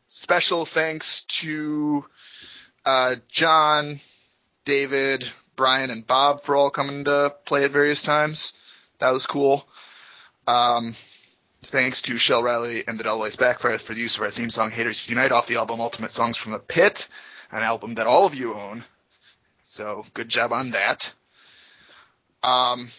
special 0.09 0.65
thanks 0.65 1.23
to 1.25 2.05
uh, 2.85 3.17
John, 3.29 4.01
David, 4.65 5.29
Brian, 5.57 5.91
and 5.91 6.07
Bob 6.07 6.43
for 6.43 6.57
all 6.57 6.71
coming 6.71 7.05
to 7.05 7.35
play 7.45 7.65
at 7.65 7.71
various 7.71 8.03
times. 8.03 8.55
That 8.99 9.13
was 9.13 9.27
cool. 9.27 9.67
Um, 10.47 10.95
thanks 11.63 12.03
to 12.03 12.17
Shell 12.17 12.43
Riley 12.43 12.85
and 12.87 12.99
the 12.99 13.05
Double 13.05 13.27
Ace 13.27 13.37
Backfire 13.37 13.79
for 13.79 13.95
the 13.95 14.01
use 14.01 14.17
of 14.17 14.23
our 14.23 14.31
theme 14.31 14.51
song 14.51 14.71
"Haters 14.71 15.09
Unite" 15.09 15.33
off 15.33 15.47
the 15.47 15.57
album 15.57 15.81
"Ultimate 15.81 16.11
Songs 16.11 16.37
from 16.37 16.53
the 16.53 16.59
Pit," 16.59 17.09
an 17.51 17.63
album 17.63 17.95
that 17.95 18.07
all 18.07 18.27
of 18.27 18.35
you 18.35 18.55
own. 18.55 18.85
So 19.63 20.05
good 20.13 20.29
job 20.29 20.53
on 20.53 20.73
that. 20.73 21.13
Um, 22.45 22.91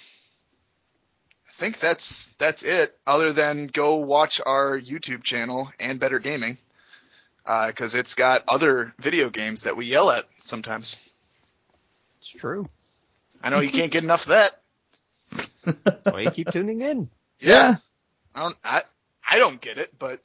I 1.47 1.53
think 1.53 1.79
that's 1.79 2.31
that's 2.39 2.63
it. 2.63 2.97
Other 3.05 3.31
than 3.31 3.67
go 3.67 3.95
watch 3.95 4.41
our 4.43 4.79
YouTube 4.79 5.23
channel 5.23 5.69
and 5.79 5.99
Better 5.99 6.19
Gaming, 6.19 6.57
because 7.45 7.93
it's 7.93 8.15
got 8.15 8.41
other 8.47 8.93
video 8.99 9.29
games 9.29 9.63
that 9.63 9.77
we 9.77 9.85
yell 9.85 10.09
at 10.09 10.25
sometimes. 10.43 10.95
It's 12.21 12.31
true. 12.41 12.67
I 13.43 13.49
know 13.49 13.59
you 13.59 13.71
can't 13.71 13.91
get 13.91 14.03
enough 14.03 14.21
of 14.21 14.29
that. 14.29 14.51
That's 15.83 16.05
why 16.13 16.21
you 16.21 16.31
keep 16.31 16.51
tuning 16.51 16.81
in. 16.81 17.09
Yeah. 17.39 17.75
I 18.33 18.41
don't. 18.41 18.57
I 18.63 18.81
I 19.29 19.37
don't 19.37 19.61
get 19.61 19.77
it, 19.77 19.93
but 19.99 20.21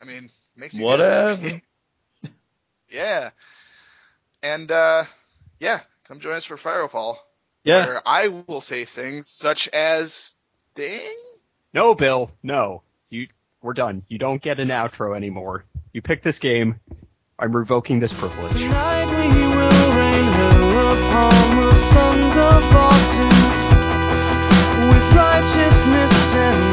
I 0.00 0.04
mean, 0.04 0.24
it 0.24 0.60
makes 0.60 0.74
you 0.74 0.84
Whatever. 0.84 1.62
yeah. 2.90 3.30
And 4.42 4.70
uh, 4.70 5.04
yeah, 5.58 5.80
come 6.06 6.20
join 6.20 6.34
us 6.34 6.44
for 6.44 6.58
Firefall. 6.58 7.16
Yeah. 7.68 7.86
Where 7.86 8.08
I 8.08 8.28
will 8.28 8.62
say 8.62 8.86
things 8.86 9.28
such 9.28 9.68
as, 9.68 10.32
"Ding." 10.74 11.14
No, 11.74 11.94
Bill. 11.94 12.30
No. 12.42 12.82
You. 13.10 13.28
We're 13.60 13.74
done. 13.74 14.04
You 14.08 14.18
don't 14.18 14.40
get 14.40 14.60
an 14.60 14.68
outro 14.68 15.14
anymore. 15.16 15.64
You 15.92 16.00
pick 16.00 16.22
this 16.22 16.38
game. 16.38 16.80
I'm 17.38 17.54
revoking 17.54 18.00
this 18.00 18.12
privilege. 18.12 18.52
Tonight 18.52 19.06
we 19.06 19.28
will 19.36 19.90
rain 19.98 20.24
hell 20.24 20.92
upon 20.94 21.56
the 21.56 21.74
sons 21.74 22.36
of 22.36 22.68
with 24.88 25.14
righteousness 25.14 26.34
and 26.34 26.68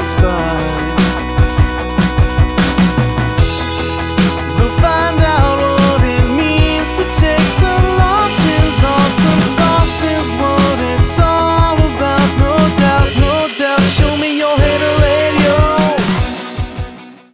take 7.19 7.39
some 7.39 7.97
losses, 7.97 8.81
sauces. 9.55 10.54